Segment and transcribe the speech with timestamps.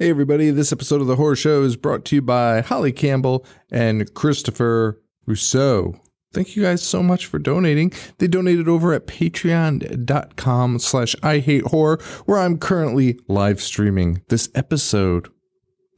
[0.00, 0.50] Hey, everybody.
[0.50, 4.98] This episode of The Horror Show is brought to you by Holly Campbell and Christopher
[5.26, 5.94] Rousseau.
[6.32, 7.92] Thank you guys so much for donating.
[8.16, 14.48] They donated over at patreon.com slash I hate horror, where I'm currently live streaming this
[14.54, 15.28] episode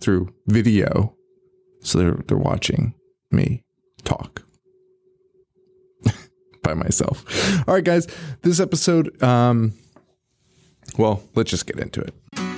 [0.01, 1.15] through video.
[1.83, 2.95] So they're, they're watching
[3.31, 3.63] me
[4.03, 4.43] talk
[6.65, 7.25] by myself.
[7.69, 8.09] All right, guys,
[8.43, 9.75] this episode, um,
[10.99, 12.52] well, let's just get into it.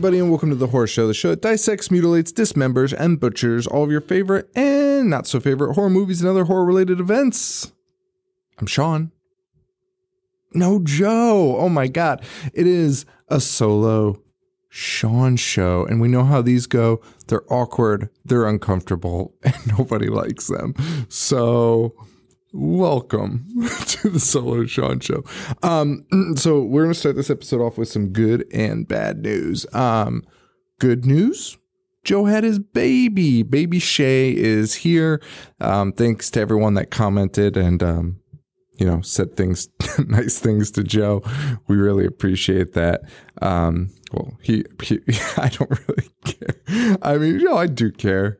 [0.00, 3.66] Everybody, and welcome to the Horror Show, the show that dissects, mutilates, dismembers, and butchers
[3.66, 7.74] all of your favorite and not so favorite horror movies and other horror related events.
[8.58, 9.12] I'm Sean.
[10.54, 11.58] No, Joe.
[11.58, 12.24] Oh my God.
[12.54, 14.22] It is a solo
[14.70, 17.02] Sean show, and we know how these go.
[17.26, 20.74] They're awkward, they're uncomfortable, and nobody likes them.
[21.10, 21.94] So,
[22.52, 23.46] welcome
[23.86, 25.24] to the solo Sean show.
[25.62, 26.04] Um,
[26.36, 29.66] so we're gonna start this episode off with some good and bad news.
[29.72, 30.24] Um,
[30.78, 31.58] good news.
[32.02, 33.42] Joe had his baby.
[33.42, 35.22] Baby Shay is here.
[35.60, 38.20] Um, thanks to everyone that commented and um,
[38.80, 39.68] you know, said things,
[40.06, 41.22] nice things to Joe.
[41.68, 43.02] We really appreciate that.
[43.42, 45.00] Um, well, he, he,
[45.36, 46.98] I don't really care.
[47.02, 48.39] I mean, you know, I do care.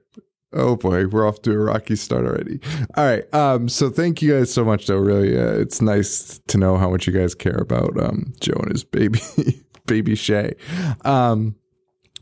[0.52, 2.60] Oh boy, we're off to a rocky start already.
[2.96, 3.32] All right.
[3.32, 4.98] Um, so thank you guys so much though.
[4.98, 8.72] Really, uh, it's nice to know how much you guys care about, um, Joe and
[8.72, 9.20] his baby,
[9.86, 10.54] baby Shay.
[11.04, 11.54] Um,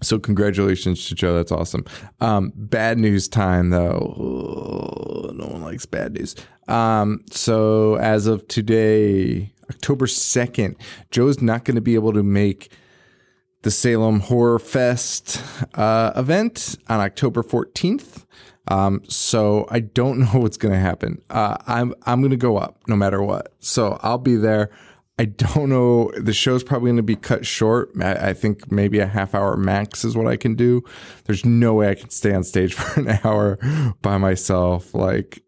[0.03, 1.35] so congratulations to Joe.
[1.35, 1.85] That's awesome.
[2.21, 4.15] Um, bad news time though.
[4.19, 6.37] Ugh, no one likes bad news.
[6.69, 12.73] Um, so as of today, October 2nd, Joe's not going to be able to make
[13.63, 15.43] the Salem Horror Fest
[15.75, 18.25] uh, event on October 14th.
[18.69, 21.23] Um, so I don't know what's going to happen.
[21.31, 23.55] Uh, I'm I'm going to go up no matter what.
[23.59, 24.71] So I'll be there.
[25.21, 26.13] I don't know.
[26.17, 27.91] The show's probably going to be cut short.
[28.01, 30.85] I, I think maybe a half hour max is what I can do.
[31.25, 33.59] There's no way I can stay on stage for an hour
[34.01, 34.95] by myself.
[34.95, 35.43] Like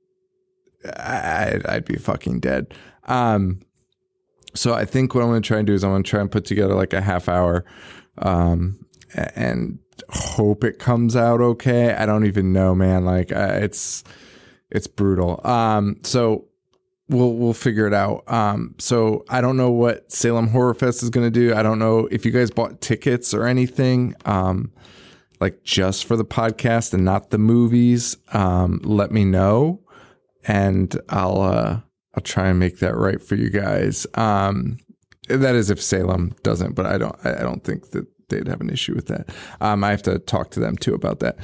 [0.84, 2.74] I, I'd be fucking dead.
[3.04, 3.60] Um,
[4.54, 6.20] so I think what I'm going to try and do is I'm going to try
[6.20, 7.64] and put together like a half hour,
[8.20, 11.92] um, and hope it comes out okay.
[11.92, 13.04] I don't even know, man.
[13.04, 14.04] Like uh, it's,
[14.70, 15.40] it's brutal.
[15.46, 16.46] Um, so
[17.08, 18.22] we'll, we'll figure it out.
[18.30, 21.54] Um, so I don't know what Salem Horror Fest is going to do.
[21.54, 24.14] I don't know if you guys bought tickets or anything.
[24.24, 24.72] Um,
[25.40, 28.16] like just for the podcast and not the movies.
[28.32, 29.80] Um, let me know
[30.46, 31.80] and I'll uh
[32.14, 34.06] I'll try and make that right for you guys.
[34.14, 34.78] Um
[35.36, 38.70] that is if Salem doesn't, but I don't I don't think that they'd have an
[38.70, 39.28] issue with that.
[39.60, 41.38] Um I have to talk to them too about that.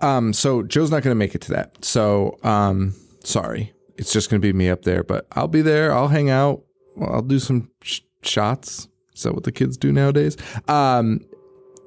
[0.00, 1.84] Um so Joe's not going to make it to that.
[1.84, 2.94] So um
[3.24, 3.72] sorry.
[3.96, 5.92] It's just going to be me up there, but I'll be there.
[5.92, 6.62] I'll hang out.
[7.00, 8.86] I'll do some sh- shots.
[9.16, 10.36] Is that what the kids do nowadays?
[10.68, 11.20] Um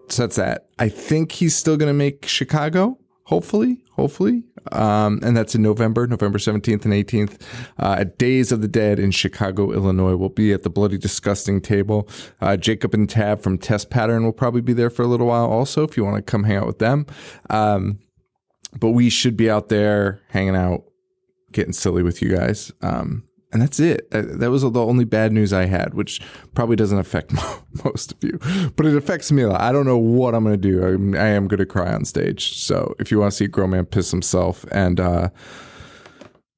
[0.09, 0.68] so that's that.
[0.78, 2.97] I think he's still going to make Chicago.
[3.23, 7.38] Hopefully, hopefully, um, and that's in November, November seventeenth and eighteenth.
[7.79, 10.16] Uh, at Days of the Dead in Chicago, Illinois.
[10.16, 12.07] We'll be at the Bloody Disgusting table.
[12.39, 15.49] Uh, Jacob and Tab from Test Pattern will probably be there for a little while.
[15.49, 17.05] Also, if you want to come hang out with them,
[17.49, 17.99] um,
[18.79, 20.84] but we should be out there hanging out,
[21.52, 22.72] getting silly with you guys.
[22.81, 24.09] Um, and that's it.
[24.11, 26.21] That was the only bad news I had, which
[26.53, 27.33] probably doesn't affect
[27.83, 28.39] most of you,
[28.75, 29.61] but it affects me a lot.
[29.61, 30.83] I don't know what I'm going to do.
[30.83, 32.57] I'm, I am going to cry on stage.
[32.57, 35.29] So if you want to see a grown man piss himself, and uh,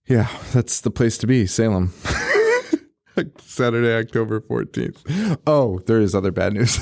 [0.08, 1.94] yeah, that's the place to be, Salem.
[3.40, 5.40] Saturday, October 14th.
[5.46, 6.80] Oh, there is other bad news.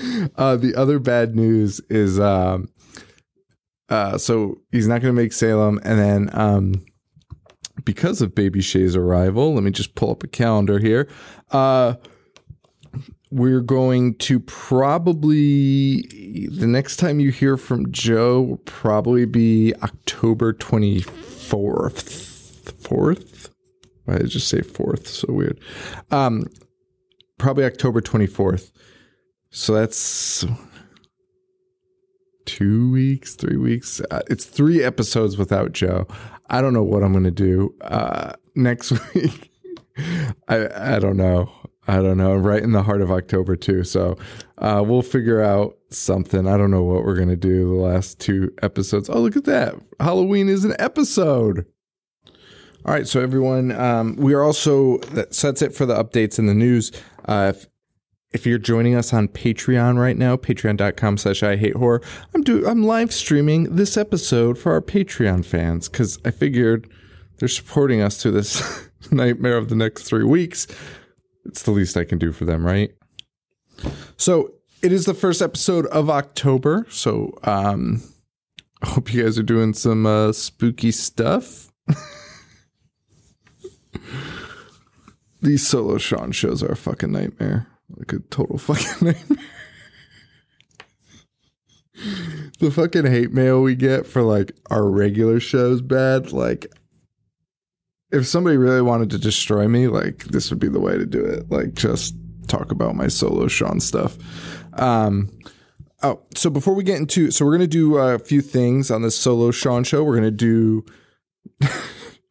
[0.36, 2.68] uh, the other bad news is um,
[3.88, 6.84] uh, so he's not going to make Salem, and then um,
[7.84, 11.08] because of Baby Shay's arrival, let me just pull up a calendar here.
[11.50, 11.94] Uh,
[13.30, 16.02] we're going to probably
[16.48, 22.22] the next time you hear from Joe will probably be October 24th.
[22.88, 23.50] 4th?
[24.04, 25.06] Why did I just say 4th?
[25.08, 25.58] So weird.
[26.10, 26.46] Um
[27.38, 28.70] probably October 24th.
[29.50, 30.44] So that's
[32.46, 34.00] 2 weeks, 3 weeks.
[34.10, 36.06] Uh, it's 3 episodes without Joe.
[36.48, 39.52] I don't know what I'm going to do uh next week.
[40.48, 41.50] I I don't know.
[41.88, 42.34] I don't know.
[42.34, 43.84] Right in the heart of October too.
[43.84, 44.16] So
[44.58, 46.46] uh, we'll figure out something.
[46.46, 47.68] I don't know what we're gonna do.
[47.68, 49.08] The last two episodes.
[49.08, 49.76] Oh, look at that!
[50.00, 51.66] Halloween is an episode.
[52.84, 56.48] All right, so everyone, um, we are also that sets it for the updates and
[56.48, 56.92] the news.
[57.24, 57.66] Uh, if,
[58.36, 62.02] if you're joining us on Patreon right now, patreon.com slash I hate horror,
[62.34, 66.86] I'm do I'm live streaming this episode for our Patreon fans because I figured
[67.38, 70.66] they're supporting us through this nightmare of the next three weeks.
[71.46, 72.90] It's the least I can do for them, right?
[74.18, 76.84] So it is the first episode of October.
[76.90, 78.02] So um
[78.82, 81.72] I hope you guys are doing some uh, spooky stuff.
[85.40, 87.68] These solo Sean shows are a fucking nightmare.
[87.88, 89.44] Like a total fucking nightmare.
[92.58, 96.32] the fucking hate mail we get for like our regular shows bad.
[96.32, 96.66] Like
[98.10, 101.24] if somebody really wanted to destroy me, like this would be the way to do
[101.24, 101.50] it.
[101.50, 102.14] Like just
[102.48, 104.16] talk about my solo Sean stuff.
[104.78, 105.30] Um
[106.02, 109.16] Oh, so before we get into, so we're gonna do a few things on this
[109.16, 110.04] solo Sean show.
[110.04, 110.84] We're gonna do,
[111.60, 111.70] we're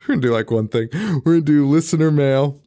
[0.07, 0.87] gonna do like one thing.
[0.93, 2.61] We're gonna do listener mail,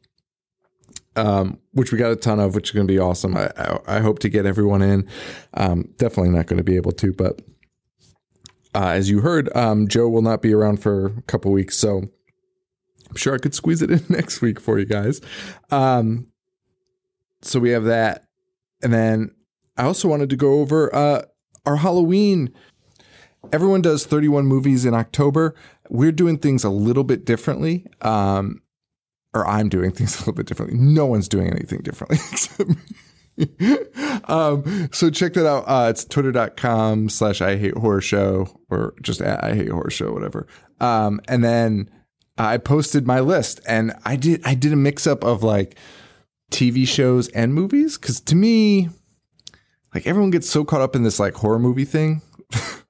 [1.15, 3.35] um, which we got a ton of, which is gonna be awesome.
[3.35, 5.07] I I, I hope to get everyone in.
[5.53, 7.41] Um, definitely not gonna be able to, but
[8.75, 12.03] uh, as you heard, um, Joe will not be around for a couple weeks, so
[13.09, 15.21] I'm sure I could squeeze it in next week for you guys.
[15.71, 16.27] Um,
[17.41, 18.27] so we have that,
[18.81, 19.31] and then
[19.77, 21.23] I also wanted to go over uh,
[21.65, 22.53] our Halloween.
[23.53, 25.55] Everyone does 31 movies in October.
[25.89, 27.87] We're doing things a little bit differently.
[28.01, 28.61] Um,
[29.33, 30.77] or I'm doing things a little bit differently.
[30.77, 33.77] No one's doing anything differently except me.
[34.25, 35.63] um, so check that out.
[35.65, 40.11] Uh, it's twitter.com slash I hate horror show or just at I hate horror show,
[40.11, 40.47] whatever.
[40.79, 41.89] Um, and then
[42.37, 45.77] I posted my list and I did, I did a mix up of like
[46.51, 47.97] TV shows and movies.
[47.97, 48.89] Cause to me,
[49.93, 52.21] like everyone gets so caught up in this like horror movie thing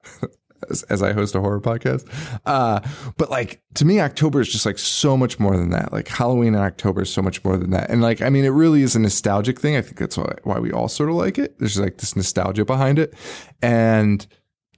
[0.68, 2.06] as, as I host a horror podcast.
[2.44, 2.80] Uh,
[3.16, 5.92] but like to me, October is just like so much more than that.
[5.92, 7.90] Like Halloween and October is so much more than that.
[7.90, 9.76] And like, I mean, it really is a nostalgic thing.
[9.76, 11.58] I think that's why, why we all sort of like it.
[11.58, 13.14] There's like this nostalgia behind it.
[13.62, 14.26] And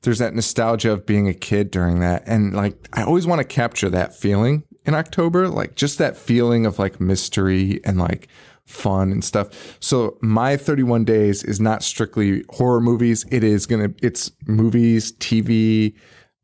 [0.03, 2.25] there's that nostalgia of being a kid during that.
[2.27, 6.67] And like, I always want to capture that feeling in October, like just that feeling
[6.67, 8.29] of like mystery and like
[8.67, 9.77] fun and stuff.
[9.81, 13.25] So my 31 days is not strictly horror movies.
[13.31, 15.95] It is to, it's movies, TV,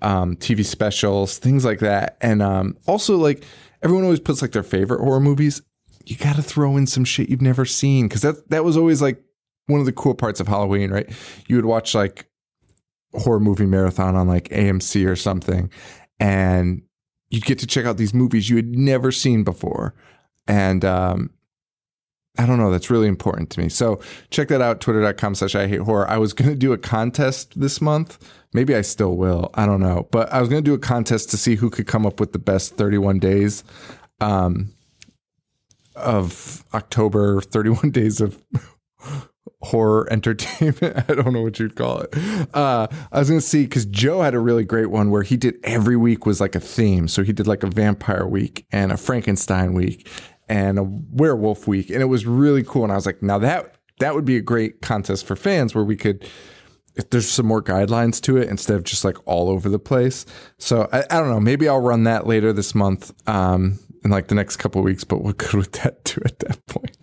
[0.02, 2.16] um, TV specials, things like that.
[2.20, 3.44] And, um, also like
[3.82, 5.62] everyone always puts like their favorite horror movies.
[6.06, 8.08] You got to throw in some shit you've never seen.
[8.08, 9.22] Cause that, that was always like
[9.66, 11.08] one of the cool parts of Halloween, right?
[11.46, 12.28] You would watch like
[13.12, 15.70] horror movie marathon on like AMC or something
[16.20, 16.82] and
[17.30, 19.94] you'd get to check out these movies you had never seen before.
[20.46, 21.30] And, um,
[22.38, 22.70] I don't know.
[22.70, 23.68] That's really important to me.
[23.68, 24.00] So
[24.30, 24.80] check that out.
[24.80, 26.08] Twitter.com slash I hate horror.
[26.08, 28.32] I was going to do a contest this month.
[28.52, 29.50] Maybe I still will.
[29.54, 30.08] I don't know.
[30.12, 32.32] But I was going to do a contest to see who could come up with
[32.32, 33.64] the best 31 days
[34.20, 34.72] um,
[35.96, 38.40] of October, 31 days of
[39.60, 41.04] horror entertainment.
[41.08, 42.14] I don't know what you'd call it.
[42.54, 45.36] Uh, I was going to see because Joe had a really great one where he
[45.36, 47.08] did every week was like a theme.
[47.08, 50.08] So he did like a vampire week and a Frankenstein week
[50.48, 53.76] and a werewolf week and it was really cool and i was like now that
[53.98, 56.24] that would be a great contest for fans where we could
[56.98, 60.26] if there's some more guidelines to it instead of just like all over the place.
[60.58, 64.28] So i, I don't know maybe i'll run that later this month um in like
[64.28, 66.96] the next couple weeks but what good would that do at that point.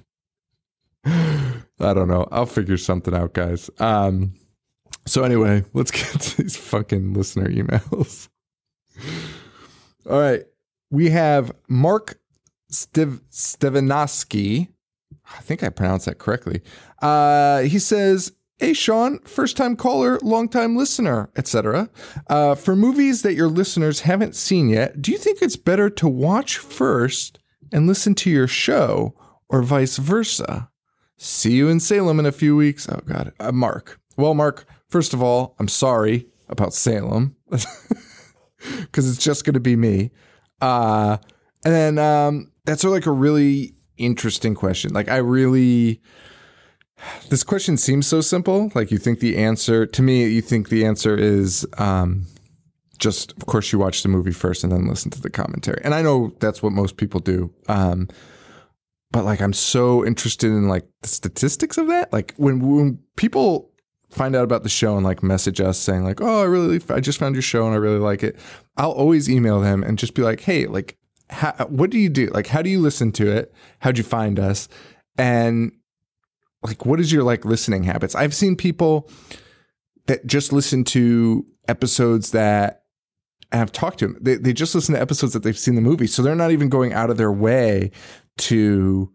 [1.07, 2.27] I don't know.
[2.31, 3.69] I'll figure something out guys.
[3.79, 4.33] Um
[5.05, 8.27] so anyway let's get to these fucking listener emails.
[10.09, 10.43] All right.
[10.91, 12.19] We have mark
[12.71, 13.21] Stiv-.
[15.33, 16.61] I think I pronounced that correctly.
[17.01, 21.89] Uh, he says, Hey, Sean, first time caller, long time listener, etc.
[22.27, 26.07] Uh, for movies that your listeners haven't seen yet, do you think it's better to
[26.07, 27.37] watch first
[27.73, 29.13] and listen to your show
[29.49, 30.69] or vice versa?
[31.17, 32.87] See you in Salem in a few weeks.
[32.89, 33.33] Oh, God.
[33.41, 33.99] Uh, Mark.
[34.15, 39.75] Well, Mark, first of all, I'm sorry about Salem because it's just going to be
[39.75, 40.11] me.
[40.61, 41.17] Uh,
[41.65, 44.93] and then um, that's like a really interesting question.
[44.93, 46.01] Like I really
[47.29, 48.71] this question seems so simple.
[48.73, 52.25] Like you think the answer to me, you think the answer is um,
[52.97, 55.81] just, of course, you watch the movie first and then listen to the commentary.
[55.83, 57.53] And I know that's what most people do.
[57.67, 58.07] Um,
[59.11, 62.11] but like, I'm so interested in like the statistics of that.
[62.11, 63.71] Like when when people
[64.09, 66.99] find out about the show and like message us saying like, oh, I really, I
[67.01, 68.37] just found your show and I really like it.
[68.77, 70.97] I'll always email them and just be like, hey, like,
[71.29, 72.27] how, what do you do?
[72.27, 73.53] Like, how do you listen to it?
[73.79, 74.67] How'd you find us?
[75.17, 75.71] And
[76.65, 79.09] like what is your like listening habits i've seen people
[80.07, 82.83] that just listen to episodes that
[83.51, 86.07] have talked to them they, they just listen to episodes that they've seen the movie
[86.07, 87.91] so they're not even going out of their way
[88.37, 89.11] to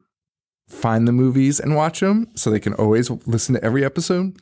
[0.68, 4.40] find the movies and watch them so they can always listen to every episode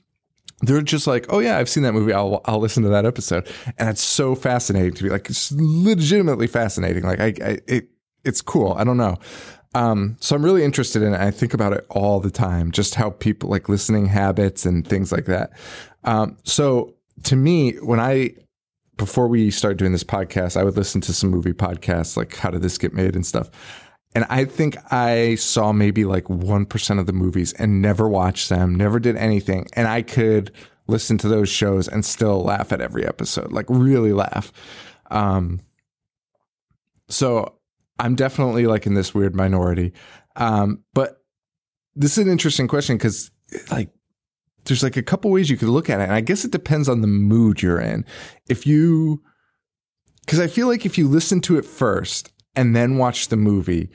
[0.61, 3.49] they're just like oh yeah i've seen that movie i'll, I'll listen to that episode
[3.79, 7.88] and it's so fascinating to be like it's legitimately fascinating like i, I it
[8.25, 9.19] it's cool i don't know
[9.75, 11.21] um, so I'm really interested in it.
[11.21, 15.12] I think about it all the time, just how people like listening habits and things
[15.12, 15.50] like that.
[16.05, 18.35] Um, so to me, when I
[18.97, 22.50] before we start doing this podcast, I would listen to some movie podcasts like How
[22.50, 23.50] Did This Get Made and stuff.
[24.18, 28.75] And I think I saw maybe like 1% of the movies and never watched them,
[28.75, 29.68] never did anything.
[29.75, 30.50] And I could
[30.88, 34.52] listen to those shows and still laugh at every episode, like really laugh.
[35.12, 35.60] Um,
[37.08, 37.60] so
[38.00, 39.92] I'm definitely like in this weird minority.
[40.34, 41.22] Um, but
[41.94, 43.30] this is an interesting question because
[43.70, 43.90] like
[44.64, 46.04] there's like a couple ways you could look at it.
[46.08, 48.04] And I guess it depends on the mood you're in.
[48.48, 49.22] If you,
[50.22, 53.90] because I feel like if you listen to it first and then watch the movie,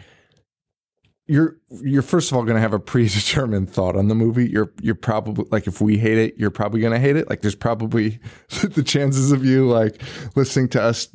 [1.25, 4.49] you're you're first of all going to have a predetermined thought on the movie.
[4.49, 7.29] You're you're probably like if we hate it, you're probably going to hate it.
[7.29, 8.19] Like there's probably
[8.61, 10.01] the chances of you like
[10.35, 11.07] listening to us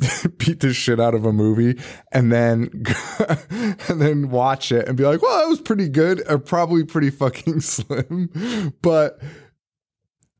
[0.38, 1.80] beat the shit out of a movie
[2.12, 2.84] and then
[3.50, 7.10] and then watch it and be like, well, that was pretty good or probably pretty
[7.10, 8.74] fucking slim.
[8.82, 9.20] But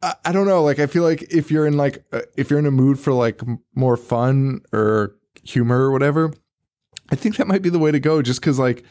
[0.02, 0.62] I, I don't know.
[0.62, 3.12] Like, I feel like if you're in like uh, if you're in a mood for
[3.12, 3.40] like
[3.74, 6.32] more fun or humor or whatever,
[7.10, 8.22] I think that might be the way to go.
[8.22, 8.84] Just because, like,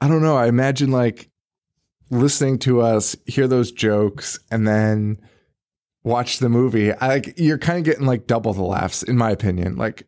[0.00, 0.36] I don't know.
[0.36, 1.28] I imagine like
[2.10, 5.18] listening to us hear those jokes and then
[6.02, 6.92] watch the movie.
[6.92, 9.76] I like you're kind of getting like double the laughs, in my opinion.
[9.76, 10.06] Like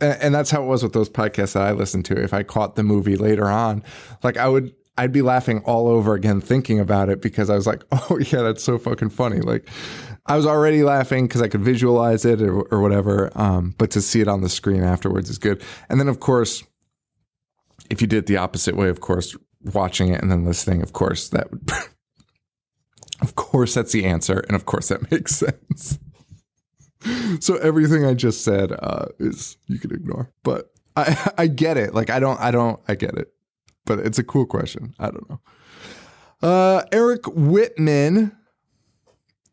[0.00, 2.20] and that's how it was with those podcasts that I listened to.
[2.20, 3.82] If I caught the movie later on,
[4.22, 7.66] like I would, I'd be laughing all over again thinking about it because I was
[7.66, 9.40] like, oh yeah, that's so fucking funny.
[9.40, 9.68] Like
[10.26, 13.30] I was already laughing because I could visualize it or, or whatever.
[13.34, 15.62] Um, but to see it on the screen afterwards is good.
[15.88, 16.64] And then of course,
[17.90, 20.92] if you did it the opposite way, of course, watching it and then listening, of
[20.92, 21.70] course, that would,
[23.20, 24.40] of course, that's the answer.
[24.40, 25.98] And of course, that makes sense
[27.40, 31.94] so everything I just said uh, is you can ignore, but I I get it.
[31.94, 33.32] Like I don't I don't I get it,
[33.84, 34.94] but it's a cool question.
[34.98, 35.40] I don't know.
[36.42, 38.36] Uh, Eric Whitman.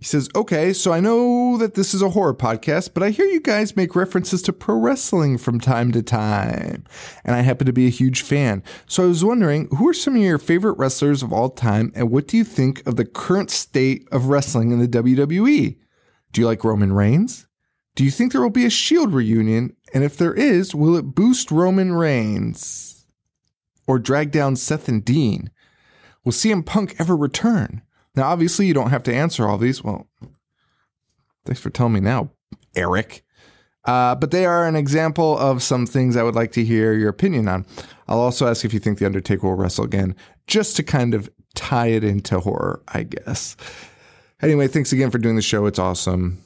[0.02, 3.28] He says, okay, so I know that this is a horror podcast, but I hear
[3.28, 6.86] you guys make references to pro wrestling from time to time.
[7.24, 8.64] And I happen to be a huge fan.
[8.88, 12.10] So I was wondering, who are some of your favorite wrestlers of all time, and
[12.10, 15.78] what do you think of the current state of wrestling in the WWE?
[16.32, 17.46] Do you like Roman Reigns?
[17.94, 19.76] Do you think there will be a Shield reunion?
[19.94, 23.06] And if there is, will it boost Roman Reigns?
[23.86, 25.52] Or drag down Seth and Dean?
[26.24, 27.84] Will CM Punk ever return?
[28.16, 29.84] Now, obviously, you don't have to answer all these.
[29.84, 30.08] Well,
[31.46, 32.32] thanks for telling me now,
[32.76, 33.24] Eric.
[33.86, 37.10] Uh, but they are an example of some things I would like to hear your
[37.10, 37.66] opinion on.
[38.08, 40.16] I'll also ask if you think The Undertaker will wrestle again,
[40.46, 43.56] just to kind of tie it into horror, I guess.
[44.42, 45.66] Anyway, thanks again for doing the show.
[45.66, 46.44] It's awesome.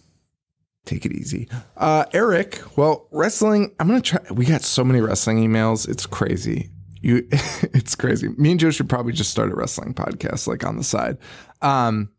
[0.85, 1.49] Take it easy.
[1.75, 4.31] Uh, Eric, well, wrestling, I'm going to try.
[4.31, 5.89] We got so many wrestling emails.
[5.89, 6.69] It's crazy.
[7.05, 8.29] You, it's crazy.
[8.29, 11.19] Me and Joe should probably just start a wrestling podcast like on the side.
[11.61, 12.09] Um,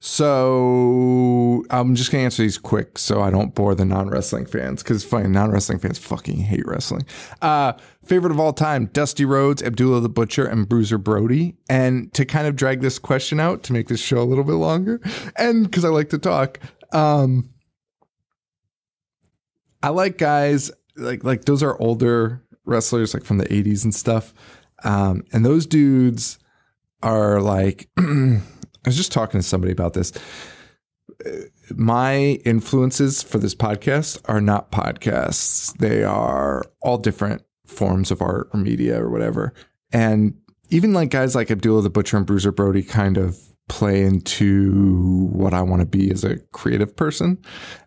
[0.00, 5.02] so I'm just gonna answer these quick so I don't bore the non-wrestling fans because
[5.02, 7.06] funny non-wrestling fans fucking hate wrestling.
[7.40, 7.72] Uh,
[8.04, 11.56] favorite of all time: Dusty Rhodes, Abdullah the Butcher, and Bruiser Brody.
[11.70, 14.52] And to kind of drag this question out to make this show a little bit
[14.52, 15.00] longer,
[15.36, 16.60] and because I like to talk,
[16.92, 17.48] um,
[19.82, 24.32] I like guys like like those are older wrestlers like from the 80s and stuff.
[24.84, 26.38] Um, and those dudes
[27.02, 28.40] are like I
[28.84, 30.12] was just talking to somebody about this.
[31.74, 35.76] My influences for this podcast are not podcasts.
[35.78, 39.52] They are all different forms of art or media or whatever.
[39.92, 40.34] And
[40.70, 45.54] even like guys like Abdullah the Butcher and Bruiser Brody kind of play into what
[45.54, 47.38] I want to be as a creative person.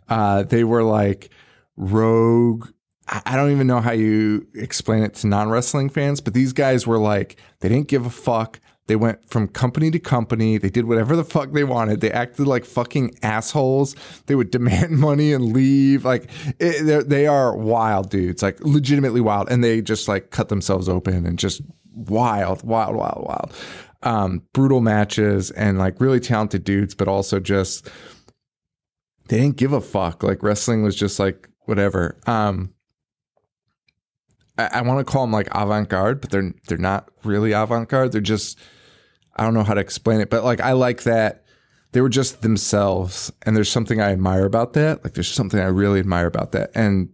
[0.09, 1.29] Uh, they were like
[1.77, 2.67] rogue.
[3.07, 6.85] I don't even know how you explain it to non wrestling fans, but these guys
[6.87, 8.59] were like, they didn't give a fuck.
[8.87, 10.57] They went from company to company.
[10.57, 12.01] They did whatever the fuck they wanted.
[12.01, 13.95] They acted like fucking assholes.
[14.25, 16.03] They would demand money and leave.
[16.05, 16.29] Like
[16.59, 19.49] it, they're- wild dudes, like legitimately wild.
[19.49, 21.61] And they just like cut themselves open and just
[21.93, 23.53] wild, wild, wild, wild.
[24.03, 27.89] Um, brutal matches and like really talented dudes, but also just
[29.27, 30.23] they didn't give a fuck.
[30.23, 32.17] Like wrestling was just like whatever.
[32.25, 32.73] Um,
[34.61, 37.89] I, I want to call them like avant garde, but they're they're not really avant
[37.89, 38.11] garde.
[38.11, 38.59] They're just
[39.35, 41.41] I don't know how to explain it, but like I like that
[41.91, 45.03] they were just themselves, and there's something I admire about that.
[45.03, 47.09] Like there's something I really admire about that, and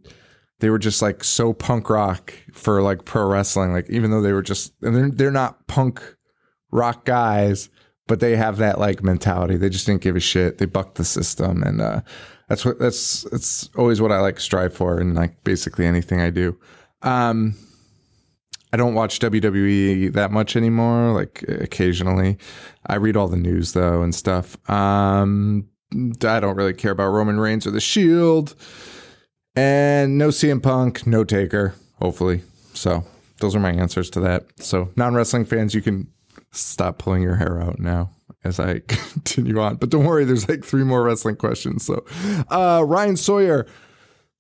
[0.60, 3.74] they were just like so punk rock for like pro wrestling.
[3.74, 6.02] Like even though they were just and they're they're not punk
[6.72, 7.70] rock guys,
[8.08, 9.58] but they have that like mentality.
[9.58, 10.60] They just didn't give a shit.
[10.60, 12.02] They bucked the system, and uh,
[12.48, 16.30] that's what that's that's always what I like strive for in like basically anything I
[16.30, 16.58] do.
[17.02, 17.56] Um,
[18.74, 21.14] I don't watch WWE that much anymore.
[21.14, 22.38] Like occasionally,
[22.86, 24.58] I read all the news though and stuff.
[24.70, 28.56] Um, I don't really care about Roman Reigns or the Shield,
[29.56, 31.76] and no CM Punk, no Taker.
[32.02, 33.06] Hopefully, so
[33.40, 34.46] those are my answers to that.
[34.58, 36.08] So non wrestling fans, you can
[36.52, 38.10] stop pulling your hair out now
[38.44, 39.76] as I continue on.
[39.76, 41.86] But don't worry, there's like three more wrestling questions.
[41.86, 42.06] So,
[42.50, 43.66] uh, Ryan Sawyer.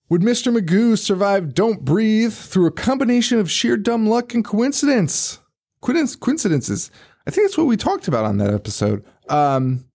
[0.09, 0.55] Would Mr.
[0.57, 5.39] Magoo survive Don't Breathe through a combination of sheer dumb luck and coincidence?
[5.81, 6.91] Coincidences.
[7.27, 9.03] I think that's what we talked about on that episode.
[9.27, 9.85] Um,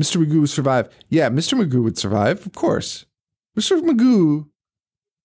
[0.00, 0.24] Mr.
[0.24, 0.88] Magoo would survive.
[1.08, 1.60] Yeah, Mr.
[1.60, 3.04] Magoo would survive, of course.
[3.58, 3.80] Mr.
[3.80, 4.48] Magoo,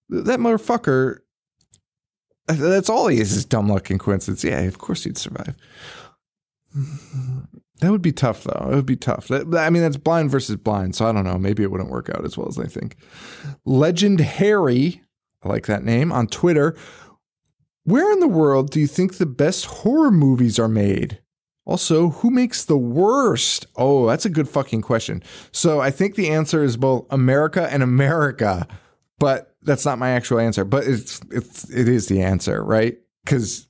[0.10, 1.20] that motherfucker,
[2.48, 4.44] that's all he is, is dumb luck and coincidence.
[4.44, 5.56] Yeah, of course he'd survive.
[7.82, 8.70] That would be tough, though.
[8.72, 9.28] It would be tough.
[9.28, 11.38] That- I mean, that's blind versus blind, so I don't know.
[11.38, 12.96] Maybe it wouldn't work out as well as I think.
[13.66, 15.02] Legend Harry,
[15.44, 16.76] I like that name, on Twitter.
[17.84, 21.20] Where in the world do you think the best horror movies are made?
[21.66, 23.66] Also, who makes the worst?
[23.76, 25.24] Oh, that's a good fucking question.
[25.52, 28.68] So I think the answer is both America and America,
[29.20, 30.66] but that's not my actual answer.
[30.66, 32.98] But it's it's it is the answer, right?
[33.24, 33.68] Because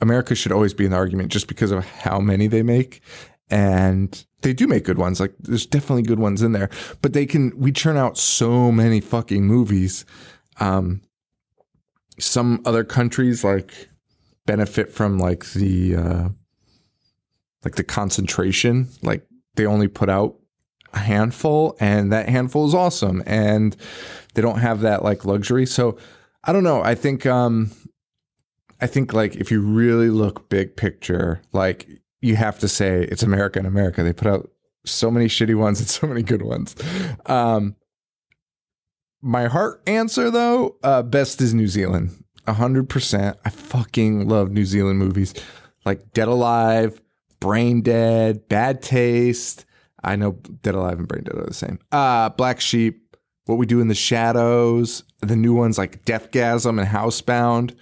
[0.00, 3.02] America should always be in the argument just because of how many they make.
[3.50, 5.20] And they do make good ones.
[5.20, 9.00] Like there's definitely good ones in there, but they can, we churn out so many
[9.00, 10.04] fucking movies.
[10.60, 11.02] Um,
[12.18, 13.88] some other countries like
[14.46, 16.28] benefit from like the, uh,
[17.64, 20.36] like the concentration, like they only put out
[20.94, 23.22] a handful and that handful is awesome.
[23.26, 23.76] And
[24.34, 25.66] they don't have that like luxury.
[25.66, 25.98] So
[26.44, 26.82] I don't know.
[26.82, 27.70] I think, um,
[28.80, 33.22] I think like if you really look big picture, like you have to say it's
[33.22, 34.02] America and America.
[34.02, 34.50] They put out
[34.86, 36.74] so many shitty ones and so many good ones.
[37.26, 37.76] Um,
[39.20, 42.24] my heart answer though, uh, best is New Zealand.
[42.46, 43.36] A hundred percent.
[43.44, 45.34] I fucking love New Zealand movies
[45.84, 47.00] like Dead Alive,
[47.40, 49.64] Brain Dead, Bad Taste.
[50.02, 50.32] I know
[50.62, 51.78] Dead Alive and Brain Dead are the same.
[51.92, 56.88] Uh, Black Sheep, What We Do in the Shadows, the new ones like Deathgasm and
[56.88, 57.76] Housebound.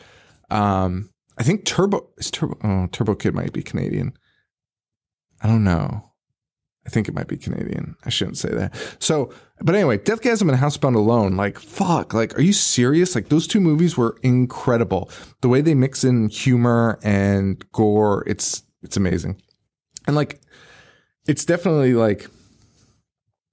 [0.50, 2.59] Um, I think Turbo is Turbo.
[2.62, 4.12] Oh, Turbo Kid might be Canadian.
[5.40, 6.11] I don't know.
[6.87, 7.94] I think it might be Canadian.
[8.05, 8.74] I shouldn't say that.
[8.98, 13.14] So, but anyway, Deathgasm and Housebound alone, like fuck, like are you serious?
[13.14, 15.11] Like those two movies were incredible.
[15.42, 19.40] The way they mix in humor and gore, it's it's amazing.
[20.07, 20.40] And like
[21.29, 22.26] it's definitely like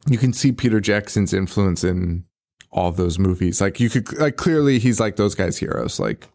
[0.10, 2.24] you can see Peter Jackson's influence in
[2.72, 3.60] all those movies.
[3.60, 6.00] Like you could like clearly he's like those guys' heroes.
[6.00, 6.28] Like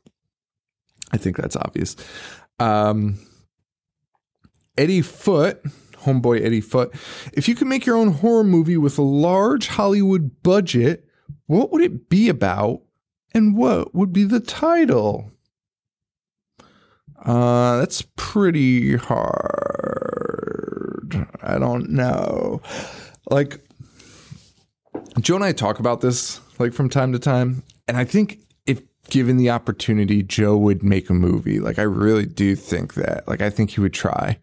[1.10, 1.96] I think that's obvious.
[2.58, 3.18] Um,
[4.76, 5.62] Eddie Foot,
[5.98, 6.94] homeboy Eddie Foot.
[7.32, 11.06] If you could make your own horror movie with a large Hollywood budget,
[11.46, 12.82] what would it be about,
[13.34, 15.30] and what would be the title?
[17.24, 20.02] Uh, that's pretty hard.
[21.42, 22.60] I don't know.
[23.30, 23.60] Like
[25.20, 28.82] Joe and I talk about this like from time to time, and I think if
[29.08, 31.60] given the opportunity, Joe would make a movie.
[31.60, 33.28] Like I really do think that.
[33.28, 34.38] Like I think he would try.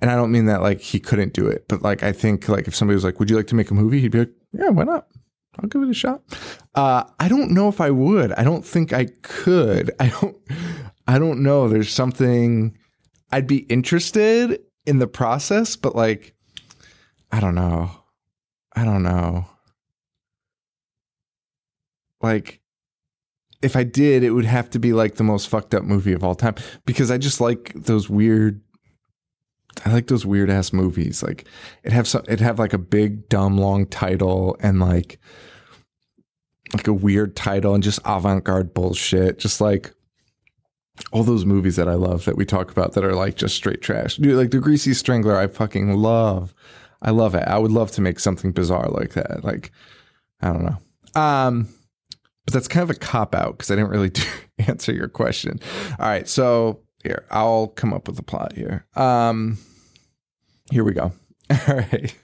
[0.00, 2.68] And I don't mean that like he couldn't do it, but like I think like
[2.68, 4.68] if somebody was like, "Would you like to make a movie?" He'd be like, "Yeah,
[4.68, 5.08] why not?
[5.58, 6.22] I'll give it a shot."
[6.74, 8.32] Uh, I don't know if I would.
[8.32, 9.90] I don't think I could.
[10.00, 10.36] I don't.
[11.08, 11.68] I don't know.
[11.68, 12.76] There's something
[13.32, 16.34] I'd be interested in the process, but like,
[17.32, 17.90] I don't know.
[18.74, 19.46] I don't know.
[22.20, 22.60] Like,
[23.62, 26.22] if I did, it would have to be like the most fucked up movie of
[26.22, 28.60] all time because I just like those weird.
[29.84, 31.22] I like those weird ass movies.
[31.22, 31.46] Like
[31.82, 35.18] it have some, it have like a big dumb long title and like
[36.72, 39.38] like a weird title and just avant garde bullshit.
[39.38, 39.92] Just like
[41.12, 43.80] all those movies that I love that we talk about that are like just straight
[43.80, 44.16] trash.
[44.16, 46.54] Dude, like the Greasy Strangler, I fucking love.
[47.00, 47.44] I love it.
[47.46, 49.44] I would love to make something bizarre like that.
[49.44, 49.70] Like,
[50.40, 51.20] I don't know.
[51.20, 51.68] Um,
[52.44, 54.10] but that's kind of a cop out because I didn't really
[54.58, 55.60] answer your question.
[55.98, 58.86] All right, so here I'll come up with a plot here.
[58.96, 59.58] Um,
[60.70, 61.12] here we go.
[61.50, 62.14] All right.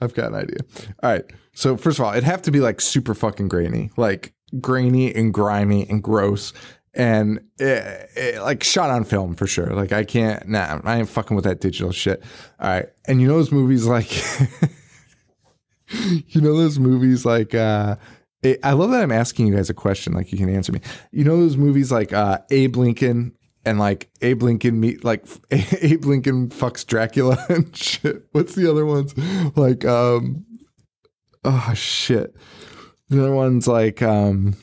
[0.00, 0.58] I've got an idea.
[1.02, 1.24] All right.
[1.54, 5.32] So first of all, it'd have to be like super fucking grainy, like grainy and
[5.32, 6.52] grimy and gross,
[6.94, 9.66] and it, it, like shot on film for sure.
[9.66, 12.22] Like I can't, nah, I ain't fucking with that digital shit.
[12.60, 12.88] All right.
[13.06, 14.10] And you know those movies like,
[15.88, 17.54] you know those movies like.
[17.54, 17.96] uh
[18.64, 20.80] I love that I'm asking you guys a question, like you can answer me.
[21.12, 26.04] You know those movies like uh, Abe Lincoln and like Abe Lincoln meet like Abe
[26.04, 28.26] Lincoln fucks Dracula and shit.
[28.32, 29.16] What's the other ones?
[29.56, 30.44] Like um
[31.44, 32.34] oh shit.
[33.08, 34.56] The other one's like um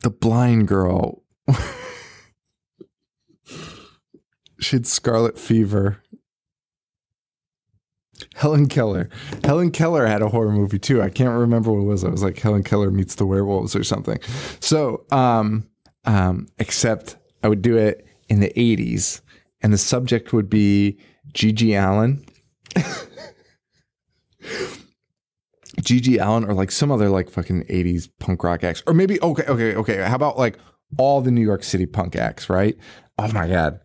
[0.00, 1.22] the blind girl.
[4.60, 6.02] she had scarlet fever.
[8.34, 9.08] Helen Keller.
[9.44, 11.02] Helen Keller had a horror movie too.
[11.02, 12.04] I can't remember what it was.
[12.04, 14.18] It was like Helen Keller meets the werewolves or something.
[14.60, 15.68] So, um,
[16.04, 19.20] um, except I would do it in the 80s,
[19.62, 20.98] and the subject would be
[21.32, 22.24] GG Allin.
[25.80, 28.82] GG Allin or like some other like fucking 80s punk rock acts.
[28.86, 30.02] Or maybe okay, okay, okay.
[30.02, 30.58] How about like
[30.96, 32.76] all the New York City punk acts, right?
[33.18, 33.80] Oh my god.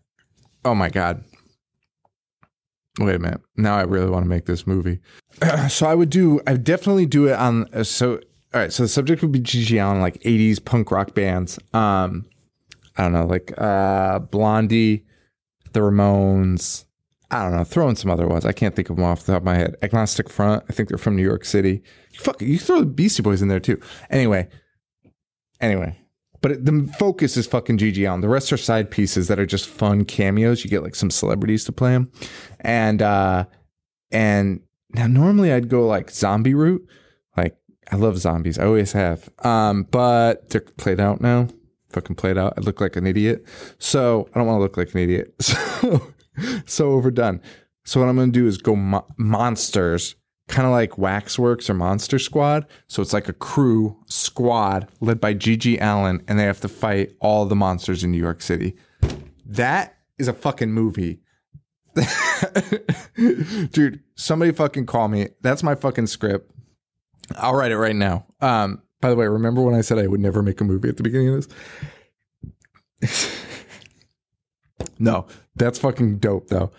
[0.65, 1.23] Oh my god.
[2.99, 3.41] Wait a minute.
[3.57, 4.99] Now I really want to make this movie.
[5.69, 8.19] so I would do I would definitely do it on uh, so
[8.53, 11.59] all right, so the subject would be GG Allin, like 80s punk rock bands.
[11.73, 12.25] Um
[12.97, 15.05] I don't know, like uh Blondie,
[15.73, 16.85] the Ramones.
[17.31, 18.45] I don't know, throw in some other ones.
[18.45, 19.75] I can't think of them off the top of my head.
[19.81, 21.81] Agnostic Front, I think they're from New York City.
[22.15, 23.81] Fuck, you throw the Beastie Boys in there too.
[24.11, 24.47] Anyway,
[25.59, 25.97] anyway,
[26.41, 28.21] but the focus is fucking GG Allin.
[28.21, 30.63] The rest are side pieces that are just fun cameos.
[30.63, 32.11] You get like some celebrities to play them,
[32.59, 33.45] and uh
[34.11, 34.61] and
[34.93, 36.87] now normally I'd go like zombie route.
[37.35, 37.57] Like
[37.91, 39.27] I love zombies, I always have.
[39.39, 41.47] Um, but they're played out now
[41.93, 42.53] fucking played out.
[42.57, 43.45] I look like an idiot.
[43.79, 45.33] So I don't want to look like an idiot.
[45.85, 46.13] So,
[46.65, 47.39] so overdone.
[47.85, 50.15] So what I'm going to do is go mo- monsters,
[50.47, 52.65] kind of like Waxworks or Monster Squad.
[52.87, 57.11] So it's like a crew squad led by GG Allin, and they have to fight
[57.19, 58.75] all the monsters in New York City.
[59.45, 61.19] That is a fucking movie.
[63.15, 65.29] Dude, somebody fucking call me.
[65.41, 66.49] That's my fucking script.
[67.35, 68.25] I'll write it right now.
[68.41, 70.95] Um, by the way, remember when I said I would never make a movie at
[70.95, 71.49] the beginning of
[73.01, 73.29] this?
[74.97, 76.71] no, that's fucking dope though.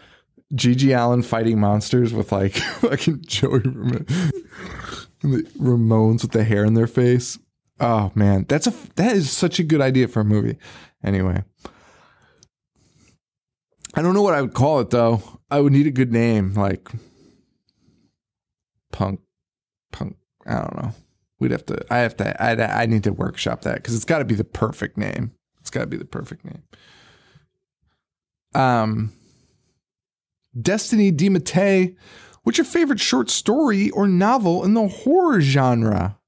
[0.54, 4.06] GG Allin fighting monsters with like fucking Joey Ramone-
[5.20, 7.38] the Ramones with the hair in their face.
[7.78, 10.56] Oh man, that's a that is such a good idea for a movie.
[11.04, 11.44] Anyway,
[13.94, 15.22] I don't know what I would call it though.
[15.50, 16.88] I would need a good name like
[18.92, 19.20] punk,
[19.92, 20.16] punk.
[20.46, 20.94] I don't know.
[21.44, 21.84] We'd have to.
[21.90, 22.42] I have to.
[22.42, 25.32] I I need to workshop that because it's got to be the perfect name.
[25.60, 26.62] It's got to be the perfect name.
[28.54, 29.12] Um,
[30.58, 31.96] Destiny DiMattei,
[32.44, 36.18] what's your favorite short story or novel in the horror genre?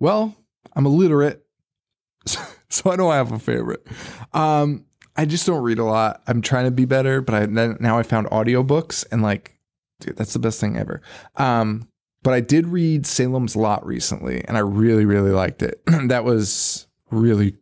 [0.00, 0.34] Well,
[0.72, 1.46] I'm illiterate,
[2.26, 3.86] so I don't have a favorite.
[4.32, 6.24] Um, I just don't read a lot.
[6.26, 9.60] I'm trying to be better, but I now I found audiobooks and like,
[10.00, 11.02] dude, that's the best thing ever.
[11.36, 11.86] Um,
[12.24, 15.80] but I did read Salem's Lot recently, and I really, really liked it.
[16.08, 17.58] that was really,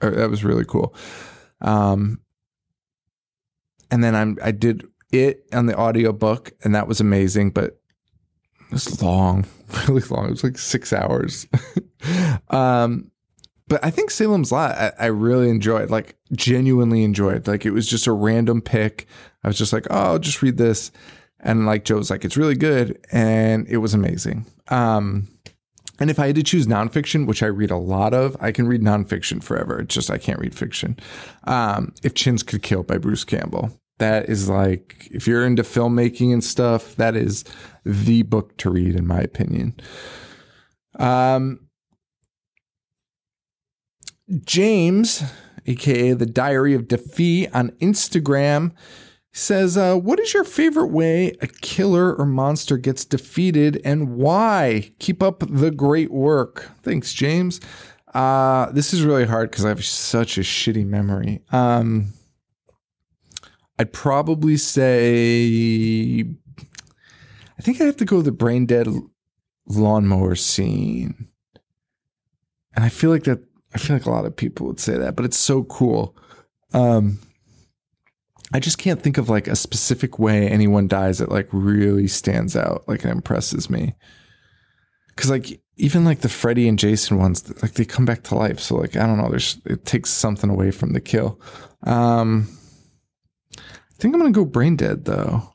[0.00, 0.94] uh, that was really cool.
[1.60, 2.20] Um,
[3.90, 7.80] and then I'm I did it on the audiobook, and that was amazing, but
[8.60, 9.46] it was long,
[9.88, 10.28] really long.
[10.28, 11.48] It was like six hours.
[12.50, 13.10] um,
[13.66, 17.48] but I think Salem's Lot I, I really enjoyed, like genuinely enjoyed.
[17.48, 19.08] Like it was just a random pick.
[19.42, 20.92] I was just like, oh, I'll just read this.
[21.44, 22.98] And like Joe's like, it's really good.
[23.12, 24.46] And it was amazing.
[24.68, 25.28] Um,
[26.00, 28.66] and if I had to choose nonfiction, which I read a lot of, I can
[28.66, 29.78] read nonfiction forever.
[29.78, 30.98] It's just I can't read fiction.
[31.44, 33.78] Um, if Chins Could Kill by Bruce Campbell.
[33.98, 37.44] That is like, if you're into filmmaking and stuff, that is
[37.84, 39.76] the book to read, in my opinion.
[40.98, 41.68] Um,
[44.44, 45.22] James,
[45.66, 48.72] aka the Diary of Defeat on Instagram,
[49.34, 54.92] says, uh, What is your favorite way a killer or monster gets defeated and why?
[54.98, 56.70] Keep up the great work.
[56.82, 57.60] Thanks, James.
[58.14, 61.42] Uh, this is really hard because I have such a shitty memory.
[61.50, 62.12] Um,
[63.78, 66.24] I'd probably say,
[67.58, 68.86] I think I have to go with the brain dead
[69.66, 71.28] lawnmower scene.
[72.76, 73.40] And I feel like that
[73.74, 76.16] I feel like a lot of people would say that, but it's so cool.
[76.72, 77.18] Um,
[78.52, 82.56] I just can't think of like a specific way anyone dies that like really stands
[82.56, 83.94] out, like it impresses me.
[85.16, 88.60] Cause like even like the Freddy and Jason ones, like they come back to life.
[88.60, 91.40] So like I don't know, there's it takes something away from the kill.
[91.84, 92.48] Um,
[93.56, 95.54] I think I'm gonna go brain dead though.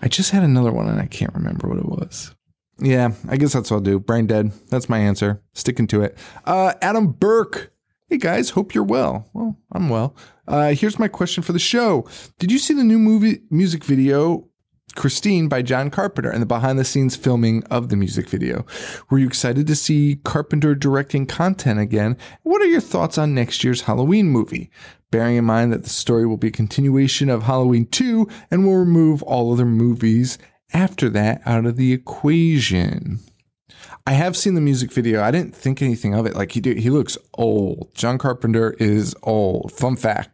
[0.00, 2.34] I just had another one and I can't remember what it was.
[2.78, 4.00] Yeah, I guess that's what I'll do.
[4.00, 4.52] Brain dead.
[4.70, 5.42] That's my answer.
[5.52, 6.18] Sticking to it.
[6.44, 7.71] Uh, Adam Burke.
[8.12, 9.26] Hey guys, hope you're well.
[9.32, 10.14] Well, I'm well.
[10.46, 12.06] Uh, here's my question for the show.
[12.38, 14.50] Did you see the new movie music video
[14.94, 18.66] Christine by John Carpenter and the behind the scenes filming of the music video.
[19.08, 22.18] Were you excited to see Carpenter directing content again?
[22.42, 24.70] What are your thoughts on next year's Halloween movie?
[25.10, 28.76] Bearing in mind that the story will be a continuation of Halloween 2 and will
[28.76, 30.36] remove all other movies
[30.74, 33.20] after that out of the equation.
[34.06, 35.22] I have seen the music video.
[35.22, 36.34] I didn't think anything of it.
[36.34, 37.94] Like he do, he looks old.
[37.94, 39.72] John Carpenter is old.
[39.72, 40.30] Fun fact: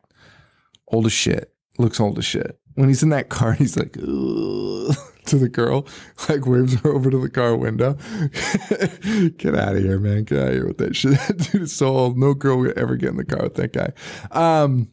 [0.89, 1.53] old as shit.
[1.79, 2.59] Looks old as shit.
[2.75, 3.93] When he's in that car, he's like
[5.29, 5.87] to the girl,
[6.29, 7.95] like waves her over to the car window.
[9.37, 10.25] get out of here, man!
[10.25, 11.13] Get out of here with that shit.
[11.13, 12.19] That dude is so old.
[12.19, 13.93] No girl would ever get in the car with that guy.
[14.31, 14.91] Um,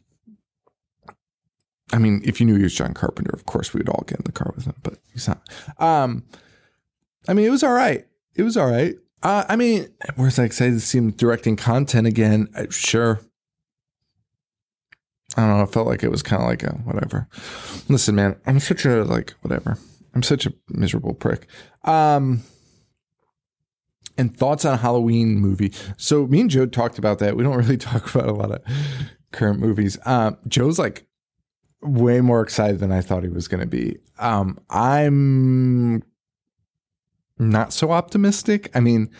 [1.92, 4.18] I mean, if you knew he was John Carpenter, of course we would all get
[4.18, 5.48] in the car with him, but he's not.
[5.78, 6.24] Um,
[7.26, 8.06] I mean, it was all right.
[8.36, 8.94] It was all right.
[9.22, 12.48] Uh, I mean, was I excited to see him directing content again?
[12.54, 13.20] Uh, sure.
[15.36, 15.62] I don't know.
[15.62, 17.28] I felt like it was kind of like a whatever.
[17.88, 19.78] Listen, man, I'm such a like whatever.
[20.14, 21.46] I'm such a miserable prick.
[21.84, 22.42] Um,
[24.18, 25.72] and thoughts on Halloween movie.
[25.96, 27.36] So me and Joe talked about that.
[27.36, 28.62] We don't really talk about a lot of
[29.32, 29.98] current movies.
[30.06, 31.06] Um, Joe's like
[31.82, 33.98] way more excited than I thought he was going to be.
[34.18, 36.02] Um, I'm
[37.38, 38.70] not so optimistic.
[38.74, 39.10] I mean,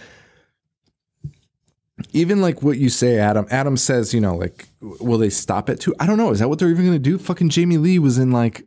[2.12, 3.46] even like what you say, Adam.
[3.50, 5.94] Adam says, you know, like, will they stop it too?
[5.98, 6.30] I don't know.
[6.30, 7.18] Is that what they're even going to do?
[7.18, 8.66] Fucking Jamie Lee was in like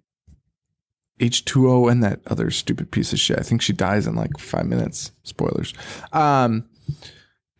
[1.20, 3.40] H2O and that other stupid piece of shit.
[3.40, 5.12] I think she dies in like five minutes.
[5.24, 5.74] Spoilers.
[6.12, 6.70] Um,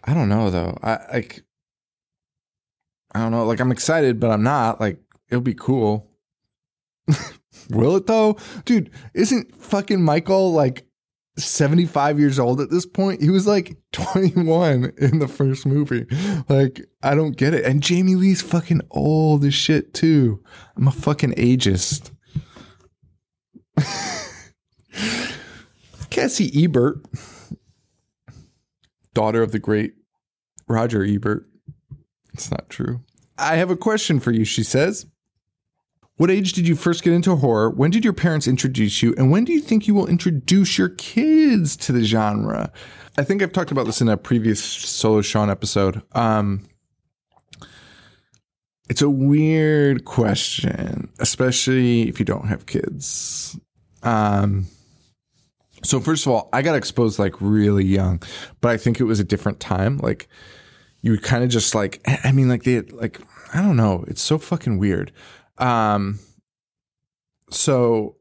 [0.04, 0.78] I don't know though.
[0.82, 1.43] I like,
[3.13, 3.45] I don't know.
[3.45, 4.80] Like, I'm excited, but I'm not.
[4.80, 4.99] Like,
[5.30, 6.10] it'll be cool.
[7.69, 8.38] Will it though?
[8.65, 10.86] Dude, isn't fucking Michael like
[11.45, 13.21] 75 years old at this point?
[13.21, 16.06] He was like 21 in the first movie.
[16.47, 17.65] Like, I don't get it.
[17.65, 20.43] And Jamie Lee's fucking old as shit too.
[20.75, 22.12] I'm a fucking ageist.
[26.10, 26.97] Cassie Ebert,
[29.13, 29.93] daughter of the great
[30.67, 31.45] Roger Ebert.
[32.34, 33.02] It's not true.
[33.38, 35.06] I have a question for you, she says.
[36.19, 37.69] What age did you first get into horror?
[37.69, 39.15] When did your parents introduce you?
[39.17, 42.73] And when do you think you will introduce your kids to the genre?
[43.17, 46.01] I think I've talked about this in a previous Solo Sean episode.
[46.12, 46.65] Um,
[48.89, 53.58] it's a weird question, especially if you don't have kids.
[54.03, 54.65] Um,
[55.86, 58.21] so first of all, I got exposed like really young,
[58.60, 59.99] but I think it was a different time.
[59.99, 60.27] Like
[61.01, 63.21] you kind of just like, I mean, like they like,
[63.53, 64.03] I don't know.
[64.10, 65.13] It's so fucking weird.
[65.60, 66.19] Um,
[67.50, 68.15] so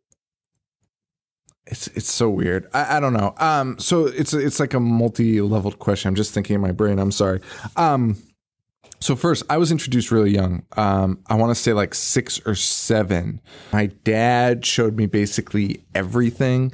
[1.67, 2.69] it's it's so weird.
[2.73, 3.35] I, I don't know.
[3.39, 6.09] Um, so it's it's like a multi-leveled question.
[6.09, 6.99] I'm just thinking in my brain.
[6.99, 7.41] I'm sorry.
[7.77, 8.17] Um,
[9.01, 10.65] so first, I was introduced really young.
[10.77, 13.41] Um, I want to say like six or seven.
[13.73, 16.73] My dad showed me basically everything,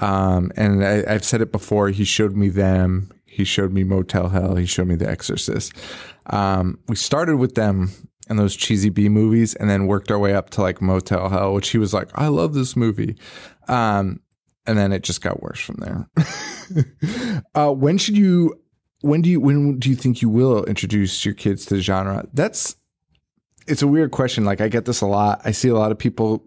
[0.00, 1.90] um, and I, I've said it before.
[1.90, 3.10] He showed me them.
[3.26, 4.54] He showed me Motel Hell.
[4.54, 5.72] He showed me The Exorcist.
[6.26, 7.90] Um, we started with them
[8.26, 11.54] and those cheesy B movies, and then worked our way up to like Motel Hell,
[11.54, 13.16] which he was like, "I love this movie,"
[13.68, 14.20] um,
[14.66, 16.08] and then it just got worse from there.
[17.54, 18.60] uh, when should you?
[19.02, 19.40] When do you?
[19.40, 22.26] When do you think you will introduce your kids to the genre?
[22.32, 22.76] That's
[23.66, 24.44] it's a weird question.
[24.44, 25.40] Like I get this a lot.
[25.44, 26.44] I see a lot of people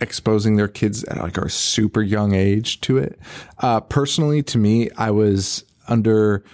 [0.00, 3.18] exposing their kids at like a super young age to it.
[3.58, 6.44] Uh, personally, to me, I was under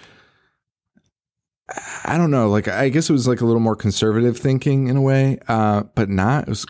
[2.05, 2.49] I don't know.
[2.49, 5.83] Like, I guess it was like a little more conservative thinking in a way, uh,
[5.95, 6.43] but not.
[6.43, 6.65] It was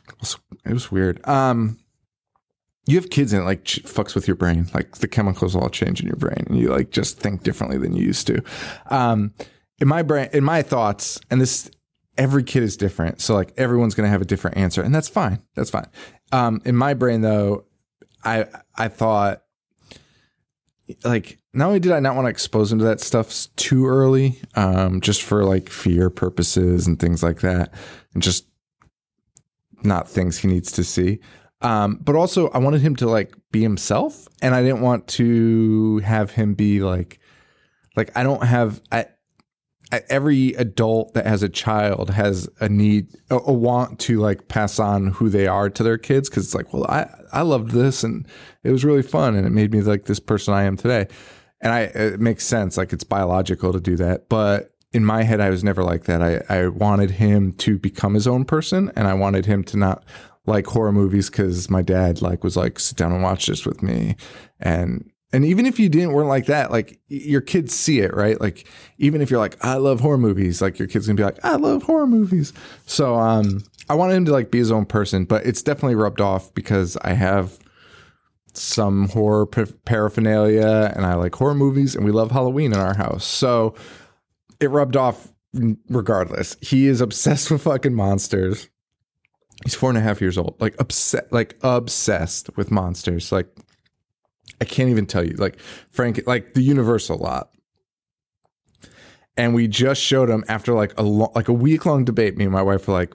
[0.65, 1.27] it was weird.
[1.27, 1.79] Um,
[2.86, 4.67] you have kids and it like fucks with your brain.
[4.73, 7.95] Like the chemicals all change in your brain, and you like just think differently than
[7.95, 8.43] you used to.
[8.88, 9.34] Um,
[9.79, 11.71] in my brain, in my thoughts, and this
[12.17, 15.41] every kid is different, so like everyone's gonna have a different answer, and that's fine.
[15.56, 15.88] That's fine.
[16.32, 17.65] Um, in my brain, though,
[18.23, 18.45] I
[18.77, 19.43] I thought
[21.03, 24.42] like not only did I not want to expose him to that stuff too early,
[24.56, 27.74] um, just for like fear purposes and things like that,
[28.13, 28.48] and just
[29.84, 31.20] not things he needs to see.
[31.62, 36.00] Um, but also I wanted him to like be himself, and I didn't want to
[36.00, 37.20] have him be like,
[37.96, 39.06] like I don't have I.
[40.10, 44.80] every adult that has a child has a need, a, a want to like pass
[44.80, 48.04] on who they are to their kids because it's like, well, I I loved this
[48.04, 48.28] and
[48.63, 51.08] it was really fun and it made me like this person I am today,
[51.63, 55.39] and I it makes sense like it's biological to do that, but in my head
[55.39, 56.21] I was never like that.
[56.21, 60.04] I I wanted him to become his own person and I wanted him to not
[60.45, 63.82] like horror movies because my dad like was like sit down and watch this with
[63.82, 64.17] me.
[64.60, 68.39] And and even if you didn't weren't like that like your kids see it right?
[68.39, 71.43] Like even if you're like i love horror movies like your kids gonna be like
[71.43, 72.52] i love horror movies.
[72.86, 76.19] So um i wanted him to like be his own person but it's definitely rubbed
[76.21, 77.58] off because i have
[78.54, 82.96] some horror pa- paraphernalia and i like horror movies and we love halloween in our
[82.96, 83.26] house.
[83.26, 83.76] So
[84.60, 85.30] it rubbed off
[85.89, 86.56] regardless.
[86.62, 88.70] He is obsessed with fucking monsters.
[89.63, 90.56] He's four and a half years old.
[90.60, 93.32] Like upset like obsessed with monsters.
[93.32, 93.48] Like
[94.62, 95.36] i can't even tell you.
[95.36, 97.50] Like frank like the universal lot.
[99.36, 102.46] And we just showed him after like a lo- like a week long debate me
[102.46, 103.13] and my wife were like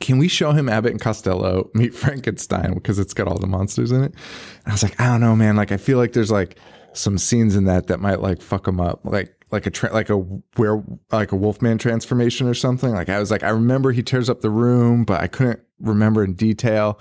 [0.00, 3.90] can we show him Abbott and Costello meet Frankenstein because it's got all the monsters
[3.90, 4.12] in it?
[4.12, 5.56] And I was like, I don't know, man.
[5.56, 6.58] Like, I feel like there's like
[6.92, 10.10] some scenes in that that might like fuck him up, like like a tra- like
[10.10, 12.90] a where like a Wolfman transformation or something.
[12.90, 16.24] Like, I was like, I remember he tears up the room, but I couldn't remember
[16.24, 16.98] in detail.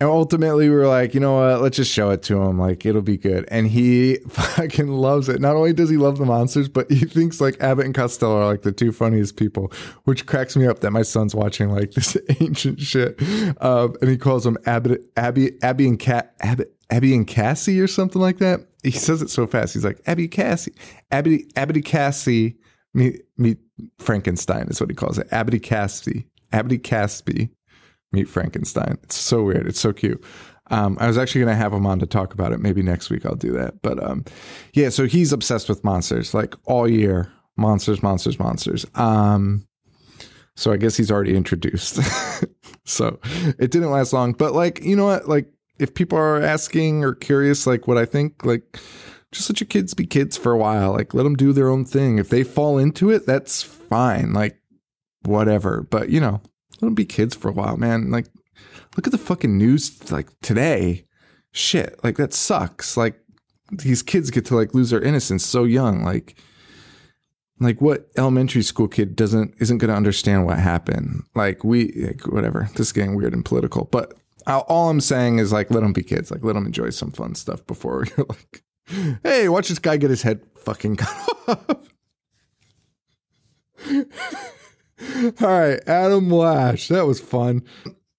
[0.00, 1.60] And ultimately, we were like, you know what?
[1.60, 2.56] Let's just show it to him.
[2.56, 3.44] Like, it'll be good.
[3.48, 5.40] And he fucking loves it.
[5.40, 8.46] Not only does he love the monsters, but he thinks like Abbott and Costello are
[8.46, 9.72] like the two funniest people,
[10.04, 13.20] which cracks me up that my son's watching like this ancient shit.
[13.60, 17.88] Um, and he calls them Abbott, Abby, Abby and Cat, Abbott, Abby and Cassie or
[17.88, 18.60] something like that.
[18.84, 19.74] He says it so fast.
[19.74, 20.74] He's like, Abby Cassie,
[21.10, 22.56] Abby, Abby Cassie,
[22.94, 23.58] meet, meet
[23.98, 25.26] Frankenstein is what he calls it.
[25.32, 27.50] Abby Cassie, Abby Casby
[28.12, 28.98] meet Frankenstein.
[29.02, 29.66] It's so weird.
[29.66, 30.22] It's so cute.
[30.70, 32.60] Um, I was actually going to have him on to talk about it.
[32.60, 33.80] Maybe next week I'll do that.
[33.82, 34.24] But um,
[34.74, 37.32] yeah, so he's obsessed with monsters like all year.
[37.56, 38.86] Monsters, monsters, monsters.
[38.94, 39.66] Um,
[40.54, 42.00] so I guess he's already introduced.
[42.84, 43.18] so
[43.58, 44.32] it didn't last long.
[44.32, 45.28] But like, you know what?
[45.28, 48.78] Like, if people are asking or curious, like what I think, like,
[49.30, 50.92] just let your kids be kids for a while.
[50.92, 52.18] Like, let them do their own thing.
[52.18, 54.32] If they fall into it, that's fine.
[54.32, 54.60] Like,
[55.22, 55.82] whatever.
[55.82, 56.40] But you know,
[56.80, 58.10] let them be kids for a while, man.
[58.10, 58.26] Like,
[58.96, 61.04] look at the fucking news like today.
[61.52, 62.96] Shit, like that sucks.
[62.96, 63.20] Like
[63.72, 66.04] these kids get to like lose their innocence so young.
[66.04, 66.36] Like,
[67.60, 71.24] like what elementary school kid doesn't isn't going to understand what happened?
[71.34, 72.68] Like we, like, whatever.
[72.76, 74.14] This is getting weird and political, but
[74.46, 76.30] all- all I'm saying is like let them be kids.
[76.30, 78.62] Like let them enjoy some fun stuff before you're like,
[79.22, 81.88] hey, watch this guy get his head fucking cut off.
[85.40, 86.88] All right, Adam Lash.
[86.88, 87.62] That was fun.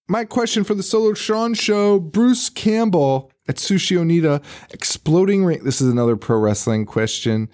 [0.07, 5.63] My question for the Solo Sean show Bruce Campbell Atsushi Onita, exploding ring.
[5.63, 7.49] This is another pro wrestling question.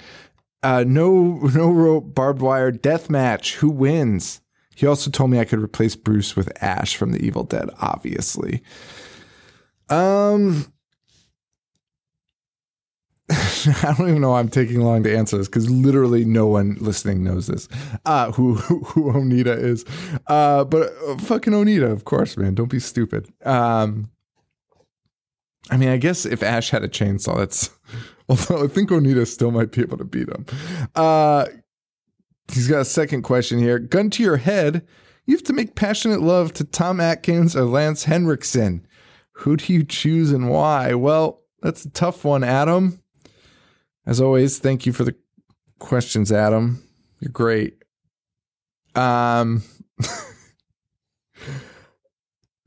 [0.61, 3.55] Uh, no, no rope barbed wire death match.
[3.55, 4.41] Who wins?
[4.75, 8.61] He also told me I could replace Bruce with Ash from The Evil Dead, obviously.
[9.89, 10.73] Um,
[13.29, 16.77] I don't even know why I'm taking long to answer this because literally no one
[16.79, 17.67] listening knows this.
[18.05, 19.83] Uh, who who, who Onita is?
[20.27, 22.53] Uh, but uh, fucking Onita, of course, man.
[22.53, 23.33] Don't be stupid.
[23.43, 24.11] Um,
[25.71, 27.71] I mean, I guess if Ash had a chainsaw, that's.
[28.29, 30.47] Although I think Onita still might be able to beat him.
[30.95, 31.45] Uh,
[32.51, 33.77] he's got a second question here.
[33.77, 34.83] Gun to your head.
[35.27, 38.85] You have to make passionate love to Tom Atkins or Lance Henriksen.
[39.33, 40.95] Who do you choose and why?
[40.95, 42.99] Well, that's a tough one, Adam.
[44.05, 45.15] As always, thank you for the
[45.79, 46.83] questions, Adam.
[47.19, 47.83] You're great.
[48.93, 49.63] Um,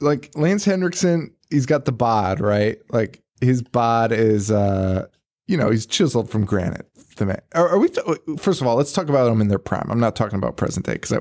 [0.01, 2.79] like Lance Henriksen, he's got the bod, right?
[2.91, 5.07] Like his bod is, uh,
[5.47, 6.87] you know, he's chiseled from granite.
[7.17, 7.41] The man.
[7.55, 7.89] Are, are we?
[8.37, 9.89] first of all, let's talk about them in their prime.
[9.91, 11.19] I'm not talking about present day because I,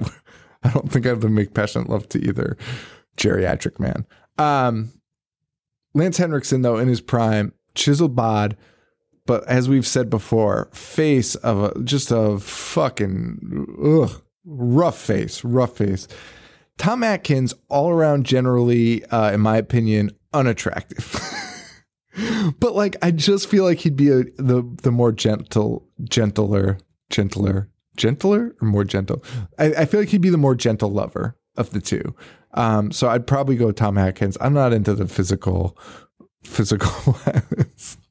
[0.63, 2.55] I don't think I have to make passionate love to either
[3.17, 4.05] geriatric man.
[4.37, 4.91] Um,
[5.95, 8.55] Lance Henriksen, though, in his prime, chiseled bod,
[9.27, 15.77] but as we've said before, face of a just a fucking ugh, rough face, rough
[15.77, 16.07] face.
[16.77, 21.15] Tom Atkins, all around, generally, uh, in my opinion, unattractive.
[22.59, 26.79] but like, I just feel like he'd be a, the the more gentle, gentler,
[27.09, 29.23] gentler, gentler, or more gentle.
[29.59, 32.15] I, I feel like he'd be the more gentle lover of the two.
[32.53, 34.37] Um, so I'd probably go Tom Atkins.
[34.39, 35.77] I'm not into the physical,
[36.43, 37.17] physical.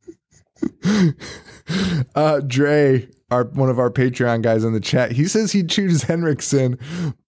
[2.15, 6.03] uh, Dre, our one of our Patreon guys in the chat, he says he'd choose
[6.03, 6.79] Henriksen,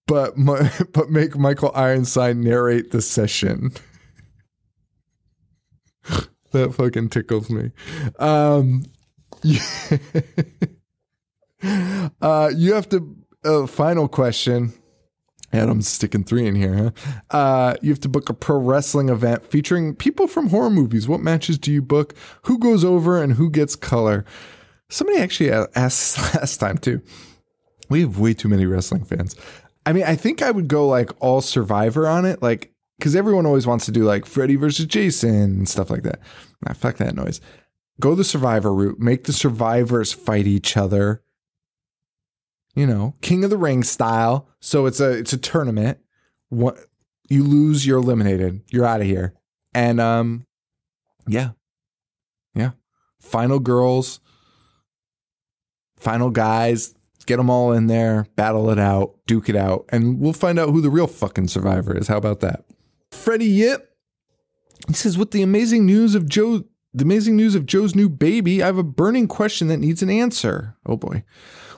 [0.07, 3.73] but my, but make Michael Ironside narrate the session.
[6.53, 7.73] that fucking tickles me.
[8.19, 8.85] Um,
[9.43, 9.61] yeah.
[12.21, 13.17] uh, you have to.
[13.45, 14.73] Uh, final question.
[15.53, 16.93] Adam's sticking three in here,
[17.31, 17.37] huh?
[17.37, 21.09] Uh, you have to book a pro wrestling event featuring people from horror movies.
[21.09, 22.15] What matches do you book?
[22.43, 24.25] Who goes over and who gets color?
[24.91, 27.01] Somebody actually asked last time too.
[27.89, 29.37] We have way too many wrestling fans.
[29.87, 33.47] I mean, I think I would go like all Survivor on it, like because everyone
[33.47, 36.21] always wants to do like Freddy versus Jason and stuff like that.
[36.67, 37.41] Nah, fuck that noise.
[38.01, 38.99] Go the Survivor route.
[38.99, 41.23] Make the survivors fight each other.
[42.75, 44.49] You know, King of the Ring style.
[44.61, 45.99] So it's a it's a tournament.
[46.49, 46.79] What
[47.29, 48.63] you lose, you're eliminated.
[48.71, 49.35] You're out of here.
[49.75, 50.47] And um,
[51.27, 51.51] yeah,
[52.55, 52.71] yeah.
[53.21, 54.21] Final girls,
[55.97, 56.95] final guys.
[57.27, 60.71] Get them all in there, battle it out, duke it out, and we'll find out
[60.71, 62.09] who the real fucking survivor is.
[62.09, 62.65] How about that?
[63.11, 63.95] Freddie Yip.
[64.87, 66.65] He says, with the amazing news of Joe,
[66.95, 70.09] the amazing news of Joe's new baby, I have a burning question that needs an
[70.09, 70.77] answer.
[70.87, 71.23] Oh boy.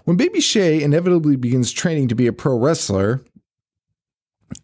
[0.05, 3.21] When baby Shay inevitably begins training to be a pro wrestler,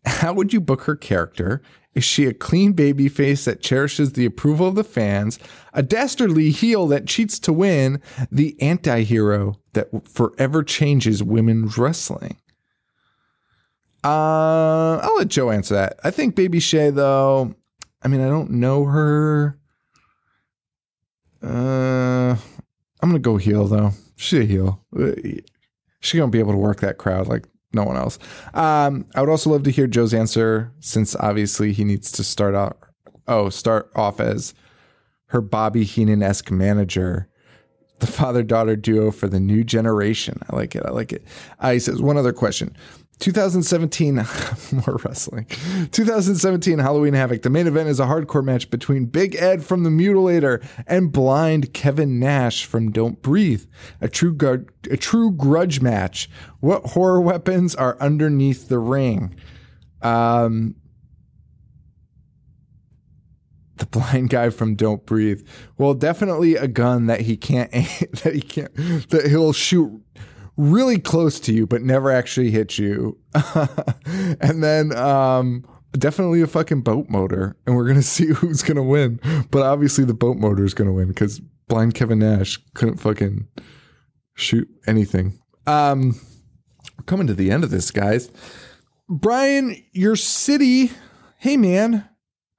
[0.05, 1.63] how would you book her character?
[1.95, 5.39] Is she a clean baby face that cherishes the approval of the fans,
[5.73, 12.37] a dastardly heel that cheats to win, the anti hero that forever changes women's wrestling?
[14.05, 15.99] Uh, I'll let Joe answer that.
[16.05, 17.55] I think Baby Shay, though,
[18.03, 19.59] I mean, I don't know her.
[21.43, 22.37] Uh,
[23.01, 23.93] I'm gonna go heel though.
[24.17, 24.85] She's a heel.
[26.01, 28.19] She's gonna be able to work that crowd like no one else.
[28.55, 32.55] Um, I would also love to hear Joe's answer since obviously he needs to start
[32.55, 32.79] out.
[33.29, 34.55] Oh, start off as
[35.27, 37.29] her Bobby Heenan esque manager,
[37.99, 40.41] the father daughter duo for the new generation.
[40.49, 40.85] I like it.
[40.87, 41.25] I like it.
[41.61, 42.77] Uh, he says one other question.
[43.19, 44.15] 2017
[44.73, 45.47] more wrestling.
[45.91, 47.43] 2017 halloween havoc.
[47.43, 51.73] The main event is a hardcore match between big ed from the mutilator and blind
[51.73, 53.65] kevin nash from don't breathe.
[54.01, 54.37] A true
[54.91, 56.29] a true grudge match.
[56.61, 59.35] What horror weapons are underneath the ring?
[60.03, 60.77] Um
[63.77, 65.47] the blind guy from Don't Breathe.
[65.77, 67.71] Well, definitely a gun that he can't
[68.23, 68.75] that he can't
[69.11, 70.03] that he'll shoot
[70.57, 73.19] really close to you but never actually hit you.
[74.41, 79.21] and then um definitely a fucking boat motor and we're to see who's to win.
[79.51, 83.49] But obviously the boat motor is to win cuz blind Kevin Nash couldn't fucking
[84.35, 85.39] shoot anything.
[85.67, 86.19] Um
[86.97, 88.31] we're coming to the end of this, guys.
[89.09, 90.91] Brian, your city,
[91.39, 92.09] hey man,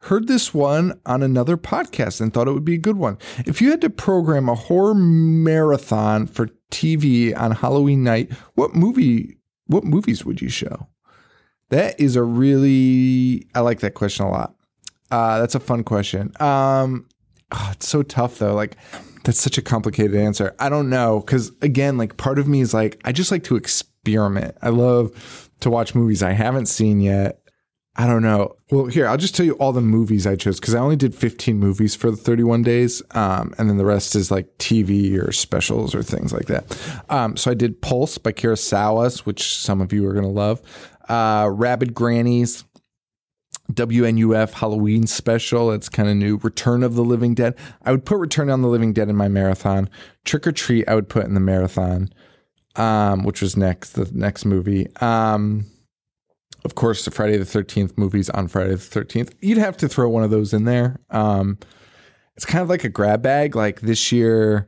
[0.01, 3.17] heard this one on another podcast and thought it would be a good one.
[3.45, 9.37] If you had to program a horror marathon for TV on Halloween night, what movie
[9.67, 10.87] what movies would you show?
[11.69, 14.55] That is a really I like that question a lot.
[15.09, 16.31] Uh, that's a fun question.
[16.39, 17.07] Um,
[17.51, 18.53] oh, it's so tough though.
[18.53, 18.77] Like
[19.23, 20.55] that's such a complicated answer.
[20.59, 23.55] I don't know because again, like part of me is like I just like to
[23.55, 24.55] experiment.
[24.61, 27.41] I love to watch movies I haven't seen yet.
[27.99, 28.55] I don't know.
[28.69, 31.15] Well, here I'll just tell you all the movies I chose because I only did
[31.15, 35.31] 15 movies for the 31 days, um, and then the rest is like TV or
[35.31, 36.79] specials or things like that.
[37.09, 40.61] Um, so I did Pulse by Kurosawa, which some of you are gonna love.
[41.09, 42.65] Uh, Rabid Grannies,
[43.73, 45.71] WNUF Halloween special.
[45.71, 46.37] It's kind of new.
[46.37, 47.55] Return of the Living Dead.
[47.83, 49.89] I would put Return on the Living Dead in my marathon.
[50.23, 50.87] Trick or Treat.
[50.87, 52.09] I would put in the marathon,
[52.75, 54.87] um, which was next the next movie.
[54.97, 55.65] Um,
[56.67, 59.33] of course, the Friday the Thirteenth movies on Friday the Thirteenth.
[59.39, 60.99] You'd have to throw one of those in there.
[61.09, 61.57] Um,
[62.35, 63.55] it's kind of like a grab bag.
[63.55, 64.67] Like this year,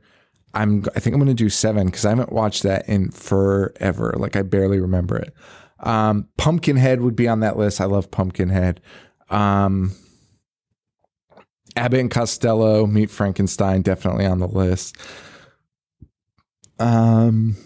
[0.54, 4.14] I'm I think I'm going to do seven because I haven't watched that in forever.
[4.16, 5.34] Like I barely remember it.
[5.82, 7.82] Um, Pumpkinhead would be on that list.
[7.82, 8.80] I love Pumpkinhead.
[9.30, 9.92] Um,
[11.76, 14.96] Abbott and Costello, Meet Frankenstein, definitely on the list.
[16.80, 17.58] Um,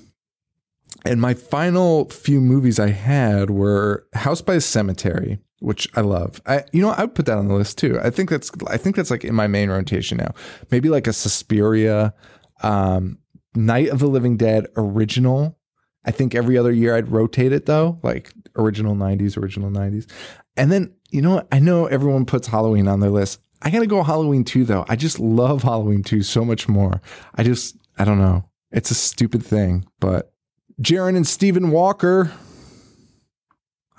[1.05, 6.41] and my final few movies I had were House by the Cemetery, which I love.
[6.45, 7.99] I, you know, I would put that on the list too.
[8.01, 10.33] I think that's, I think that's like in my main rotation now.
[10.71, 12.13] Maybe like a Suspiria,
[12.61, 13.17] um,
[13.55, 15.57] Night of the Living Dead original.
[16.05, 20.09] I think every other year I'd rotate it though, like original 90s, original 90s.
[20.57, 21.45] And then, you know?
[21.51, 23.39] I know everyone puts Halloween on their list.
[23.61, 24.85] I got to go Halloween 2 though.
[24.89, 27.01] I just love Halloween 2 so much more.
[27.35, 28.49] I just, I don't know.
[28.71, 30.32] It's a stupid thing, but
[30.81, 32.31] Jaron and Stephen Walker.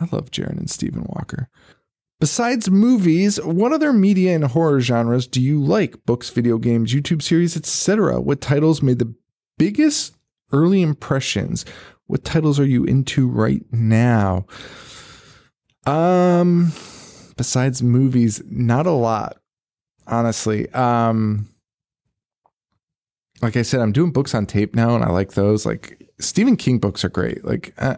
[0.01, 1.49] I love Jaron and Stephen Walker.
[2.21, 6.05] Besides movies, what other media and horror genres do you like?
[6.07, 8.21] Books, video games, YouTube series, etc.
[8.21, 9.15] What titles made the
[9.59, 10.17] biggest
[10.53, 11.65] early impressions?
[12.07, 14.47] What titles are you into right now?
[15.87, 16.73] Um
[17.37, 19.37] besides movies, not a lot,
[20.07, 20.71] honestly.
[20.71, 21.49] Um
[23.43, 25.67] like I said, I'm doing books on tape now and I like those.
[25.67, 27.45] Like Stephen King books are great.
[27.45, 27.97] Like uh,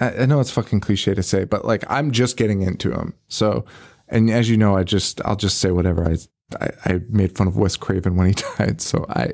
[0.00, 3.14] I, know it's fucking cliche to say, but like I'm just getting into them.
[3.28, 3.64] So,
[4.08, 6.08] and as you know, I just I'll just say whatever.
[6.08, 6.16] I
[6.60, 9.32] I, I made fun of Wes Craven when he died, so I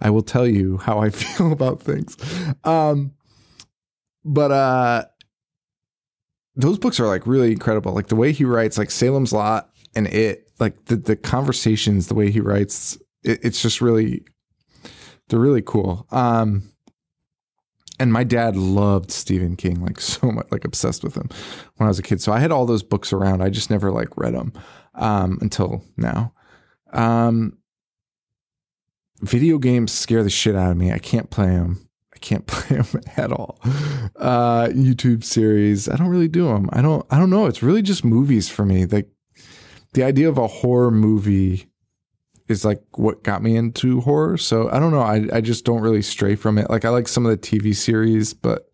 [0.00, 2.16] I will tell you how I feel about things.
[2.64, 3.12] Um,
[4.24, 5.04] but uh,
[6.54, 7.92] those books are like really incredible.
[7.92, 12.14] Like the way he writes, like Salem's Lot and it, like the the conversations, the
[12.14, 14.24] way he writes, it, it's just really
[15.28, 16.06] they're really cool.
[16.10, 16.62] Um,
[17.98, 21.28] and my dad loved Stephen King like so much, like obsessed with him
[21.76, 22.20] when I was a kid.
[22.20, 23.42] So I had all those books around.
[23.42, 24.52] I just never like read them
[24.94, 26.32] um, until now.
[26.92, 27.58] Um,
[29.20, 30.92] video games scare the shit out of me.
[30.92, 31.88] I can't play them.
[32.14, 33.58] I can't play them at all.
[34.16, 36.68] Uh, YouTube series, I don't really do them.
[36.72, 37.06] I don't.
[37.10, 37.46] I don't know.
[37.46, 38.86] It's really just movies for me.
[38.86, 39.08] Like
[39.92, 41.70] the idea of a horror movie
[42.48, 44.36] is like what got me into horror.
[44.36, 45.00] So I don't know.
[45.00, 46.70] I I just don't really stray from it.
[46.70, 48.70] Like I like some of the TV series, but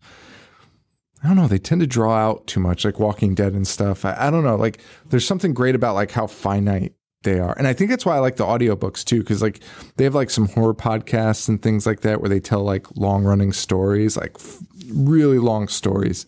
[1.23, 1.47] I don't know.
[1.47, 4.03] They tend to draw out too much, like Walking Dead and stuff.
[4.05, 4.55] I, I don't know.
[4.55, 6.93] Like there's something great about like how finite
[7.23, 7.55] they are.
[7.57, 9.61] And I think that's why I like the audiobooks too, because like
[9.95, 13.23] they have like some horror podcasts and things like that where they tell like long
[13.23, 14.59] running stories, like f-
[14.93, 16.25] really long stories.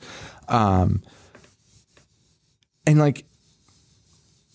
[0.48, 1.04] Um,
[2.88, 3.26] and like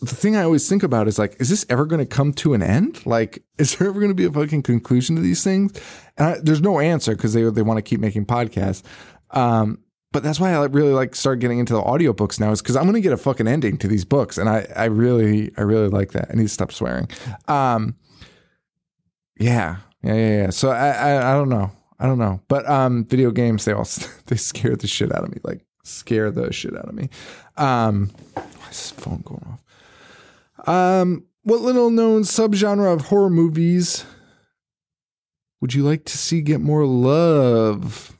[0.00, 2.54] the thing I always think about is like, is this ever going to come to
[2.54, 3.04] an end?
[3.06, 5.78] Like, is there ever going to be a fucking conclusion to these things?
[6.16, 8.82] And I, there's no answer because they they want to keep making podcasts.
[9.30, 9.78] Um,
[10.12, 12.84] but that's why I really like start getting into the audiobooks now is because I'm
[12.84, 15.88] going to get a fucking ending to these books, and I I really I really
[15.88, 16.28] like that.
[16.30, 17.08] I need to stop swearing.
[17.46, 17.94] Um,
[19.38, 20.50] yeah, yeah, yeah, yeah.
[20.50, 23.88] So I, I I don't know, I don't know, but um, video games they all
[24.26, 27.08] they scare the shit out of me, like scare the shit out of me.
[27.56, 29.62] Um, why is this phone going off?
[30.70, 34.04] Um, what little known subgenre of horror movies
[35.60, 38.16] would you like to see get more love?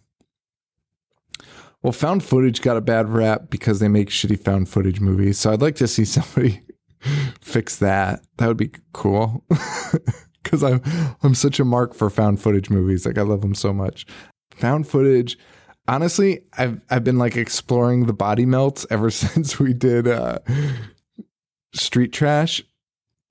[1.80, 5.38] Well, found footage got a bad rap because they make shitty found footage movies.
[5.38, 6.60] So I'd like to see somebody
[7.40, 8.24] fix that.
[8.38, 9.44] That would be cool.
[10.42, 10.82] Cuz I'm
[11.22, 13.06] I'm such a mark for found footage movies.
[13.06, 14.06] Like I love them so much.
[14.56, 15.38] Found footage
[15.86, 20.40] honestly, I've I've been like exploring the body melts ever since we did uh
[21.72, 22.62] Street Trash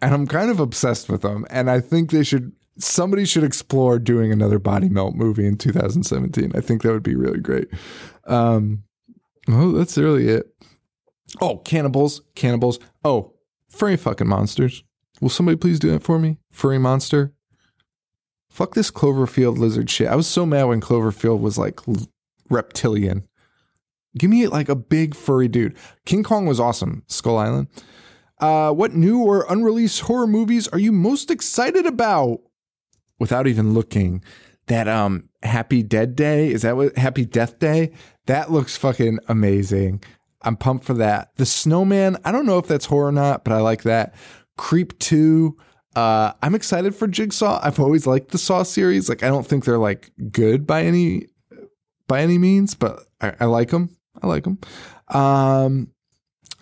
[0.01, 3.99] and I'm kind of obsessed with them and I think they should somebody should explore
[3.99, 6.51] doing another body melt movie in 2017.
[6.55, 7.67] I think that would be really great.
[8.25, 8.83] Um,
[9.47, 10.53] well, that's really it.
[11.41, 12.79] Oh, cannibals, cannibals.
[13.03, 13.33] Oh,
[13.69, 14.83] furry fucking monsters.
[15.21, 16.37] Will somebody please do that for me?
[16.51, 17.33] Furry monster.
[18.49, 20.07] Fuck this Cloverfield lizard shit.
[20.07, 21.79] I was so mad when Cloverfield was like
[22.49, 23.27] reptilian.
[24.17, 25.77] Give me like a big furry dude.
[26.05, 27.03] King Kong was awesome.
[27.07, 27.67] Skull Island.
[28.39, 32.39] Uh, what new or unreleased horror movies are you most excited about?
[33.19, 34.23] Without even looking,
[34.67, 37.91] that um Happy Dead Day is that what Happy Death Day?
[38.27, 40.03] That looks fucking amazing.
[40.41, 41.35] I'm pumped for that.
[41.35, 44.15] The Snowman, I don't know if that's horror or not, but I like that.
[44.57, 45.57] Creep 2,
[45.95, 47.59] uh, I'm excited for Jigsaw.
[47.61, 49.09] I've always liked the Saw series.
[49.09, 51.27] Like I don't think they're like good by any
[52.07, 53.95] by any means, but I, I like them.
[54.21, 54.59] I like them.
[55.09, 55.91] Um,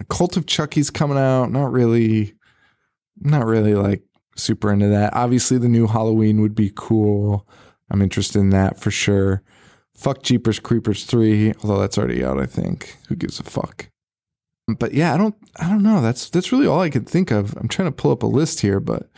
[0.06, 1.52] Cult of Chucky's coming out.
[1.52, 2.34] Not really,
[3.20, 4.04] not really like
[4.36, 5.14] super into that.
[5.14, 7.48] Obviously, the new Halloween would be cool.
[7.90, 9.42] I'm interested in that for sure.
[9.96, 12.98] Fuck Jeepers Creepers 3, although that's already out, I think.
[13.08, 13.90] Who gives a fuck?
[14.68, 16.02] But yeah, I don't I don't know.
[16.02, 17.56] That's that's really all I could think of.
[17.58, 19.10] I'm trying to pull up a list here, but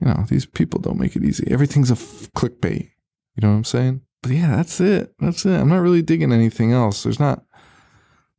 [0.00, 1.50] you know, these people don't make it easy.
[1.50, 2.90] Everything's a f- clickbait.
[3.36, 4.02] You know what I'm saying?
[4.22, 5.14] But yeah, that's it.
[5.18, 5.58] That's it.
[5.58, 7.02] I'm not really digging anything else.
[7.02, 7.44] There's not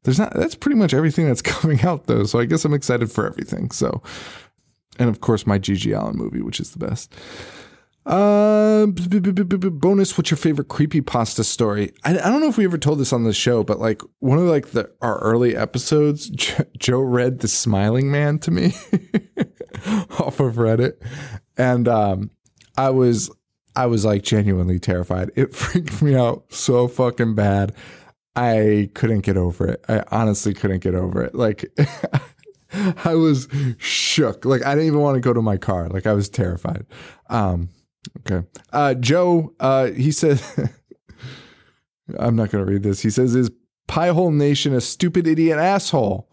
[0.06, 2.24] there's not that's pretty much everything that's coming out though.
[2.24, 3.72] So I guess I'm excited for everything.
[3.72, 4.01] So
[4.97, 7.14] and of course my GG Allin movie, which is the best.
[8.06, 10.16] Uh, bonus.
[10.16, 11.91] What's your favorite creepy pasta story?
[12.03, 14.38] I, I don't know if we ever told this on the show, but like one
[14.38, 18.66] of like the our early episodes, J- Joe read the Smiling Man to me
[20.20, 21.01] off of Reddit,
[21.58, 22.30] and um,
[22.78, 23.32] I was
[23.76, 25.32] I was like genuinely terrified.
[25.36, 27.74] It freaked me out so fucking bad.
[28.36, 29.86] I couldn't get over it.
[29.88, 31.36] I honestly couldn't get over it.
[31.36, 31.65] Like.
[33.05, 34.43] I was shook.
[34.43, 35.88] Like I didn't even want to go to my car.
[35.88, 36.86] Like I was terrified.
[37.29, 37.69] Um,
[38.19, 38.45] okay.
[38.73, 40.41] Uh, Joe, uh, he said,
[42.19, 43.01] I'm not going to read this.
[43.01, 43.51] He says, is
[43.88, 46.29] Piehole Nation a stupid idiot asshole?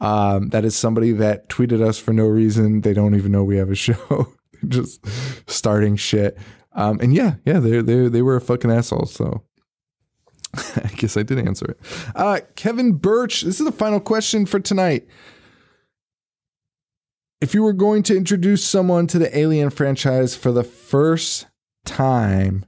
[0.00, 2.82] Um, that is somebody that tweeted us for no reason.
[2.82, 4.32] They don't even know we have a show.
[4.68, 5.04] Just
[5.48, 6.36] starting shit.
[6.72, 9.06] Um, and yeah, yeah, they they they were a fucking asshole.
[9.06, 9.42] So
[10.76, 11.80] I guess I did answer it.
[12.14, 15.06] Uh, Kevin Birch, this is the final question for tonight.
[17.40, 21.46] If you were going to introduce someone to the Alien franchise for the first
[21.84, 22.64] time,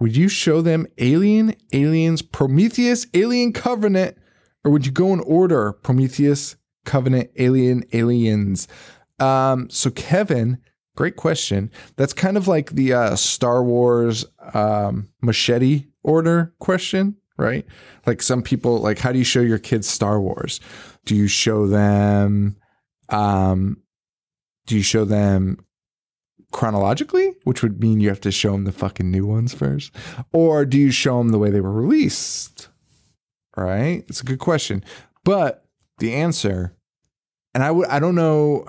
[0.00, 4.18] Would you show them Alien, Aliens, Prometheus, Alien Covenant,
[4.64, 8.68] or would you go in order Prometheus, Covenant, Alien, Aliens?
[9.18, 10.58] Um, so Kevin,
[10.96, 11.70] great question.
[11.96, 17.66] That's kind of like the uh, Star Wars um, machete order question, right?
[18.06, 20.60] Like some people, like how do you show your kids Star Wars?
[21.04, 22.56] Do you show them?
[23.08, 23.82] Um,
[24.66, 25.64] do you show them
[26.52, 29.94] chronologically, which would mean you have to show them the fucking new ones first,
[30.32, 32.68] or do you show them the way they were released?
[33.56, 34.04] Right?
[34.08, 34.84] It's a good question,
[35.24, 35.66] but
[35.98, 36.76] the answer,
[37.54, 38.66] and I would, I don't know,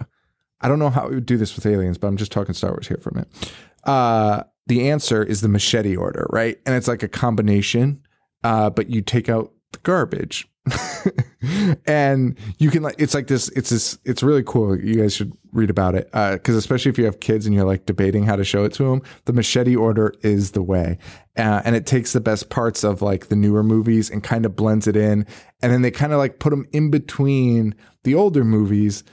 [0.62, 2.72] I don't know how we would do this with aliens, but I'm just talking Star
[2.72, 3.54] Wars here for a minute.
[3.84, 6.60] Uh, the answer is the machete order, right?
[6.66, 8.02] And it's like a combination,
[8.44, 10.48] uh, but you take out the garbage.
[11.86, 15.32] and you can like it's like this it's this it's really cool you guys should
[15.52, 18.44] read about it because especially if you have kids and you're like debating how to
[18.44, 20.98] show it to them the machete order is the way
[21.38, 24.56] uh, and it takes the best parts of like the newer movies and kind of
[24.56, 25.24] blends it in
[25.62, 29.04] and then they kind of like put them in between the older movies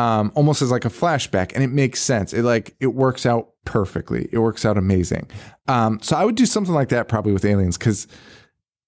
[0.00, 3.50] um, almost as like a flashback and it makes sense it like it works out
[3.64, 5.28] perfectly it works out amazing
[5.68, 8.06] um, so i would do something like that probably with aliens because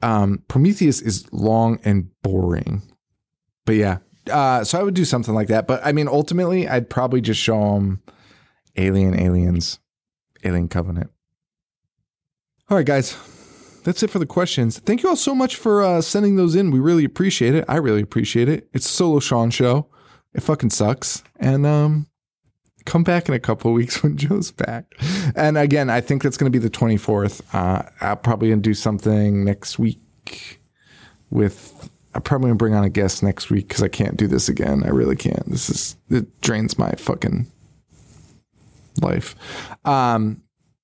[0.03, 2.83] um, Prometheus is long and boring.
[3.65, 3.99] But yeah,
[4.31, 5.67] uh, so I would do something like that.
[5.67, 8.03] But I mean, ultimately, I'd probably just show them
[8.77, 9.79] Alien, Aliens,
[10.45, 11.11] Alien Covenant.
[12.69, 13.17] All right, guys,
[13.85, 14.79] that's it for the questions.
[14.81, 16.71] Thank you all so much for uh, sending those in.
[16.71, 17.65] We really appreciate it.
[17.69, 18.69] I really appreciate it.
[18.73, 19.89] It's solo Sean show.
[20.35, 21.23] It fucking sucks.
[21.39, 22.07] And um,
[22.85, 24.95] come back in a couple weeks when Joe's back.
[25.35, 27.43] And again, I think that's going to be the 24th.
[27.53, 30.61] Uh, I'm probably going to do something next week
[31.31, 31.89] with.
[32.15, 34.47] I'm probably going to bring on a guest next week because I can't do this
[34.47, 34.83] again.
[34.85, 35.47] I really can't.
[35.47, 37.51] This is, it drains my fucking
[39.01, 39.35] life.
[39.87, 40.43] Um,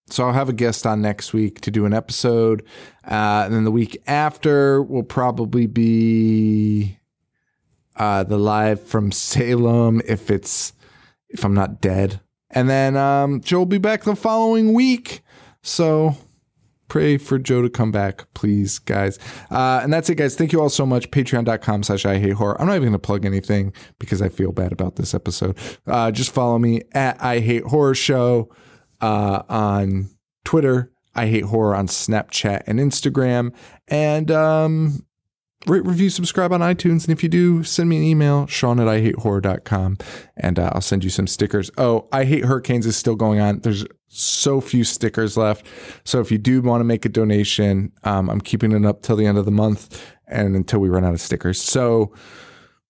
[0.09, 2.63] so I'll have a guest on next week to do an episode.
[3.05, 6.99] Uh, and then the week after will probably be
[7.99, 10.73] uh, the live from Salem if it's
[11.29, 12.21] if I'm not dead.
[12.51, 15.21] And then um, Joe will be back the following week.
[15.63, 16.17] So
[16.89, 19.19] pray for Joe to come back, please, guys.
[19.51, 20.35] Uh, and that's it, guys.
[20.35, 21.11] Thank you all so much.
[21.11, 22.59] Patreon.com slash I hate horror.
[22.59, 25.59] I'm not even going to plug anything because I feel bad about this episode.
[25.87, 28.51] Uh, just follow me at I hate horror show
[29.01, 30.09] uh, on
[30.45, 30.91] Twitter.
[31.15, 33.55] I hate horror on Snapchat and Instagram.
[33.89, 35.05] And um,
[35.67, 37.05] rate, review, subscribe on iTunes.
[37.05, 39.99] And if you do, send me an email, Sean at IHateHorror.com,
[40.37, 41.71] and uh, I'll send you some stickers.
[41.77, 43.61] Oh, I Hate Hurricanes is still going on.
[43.61, 45.67] There's so few stickers left.
[46.05, 49.17] So if you do want to make a donation, um, I'm keeping it up till
[49.17, 51.61] the end of the month and until we run out of stickers.
[51.61, 52.15] So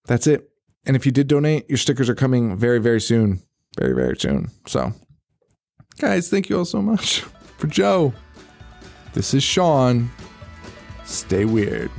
[0.06, 0.50] that's it.
[0.86, 3.42] And if you did donate, your stickers are coming very, very soon.
[3.78, 4.50] Very, very soon.
[4.66, 4.92] So,
[5.98, 7.20] guys, thank you all so much.
[7.58, 8.14] For Joe,
[9.12, 10.10] this is Sean.
[11.04, 11.90] Stay weird.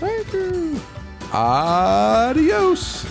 [0.00, 0.80] Thank you.
[1.32, 3.04] Adios.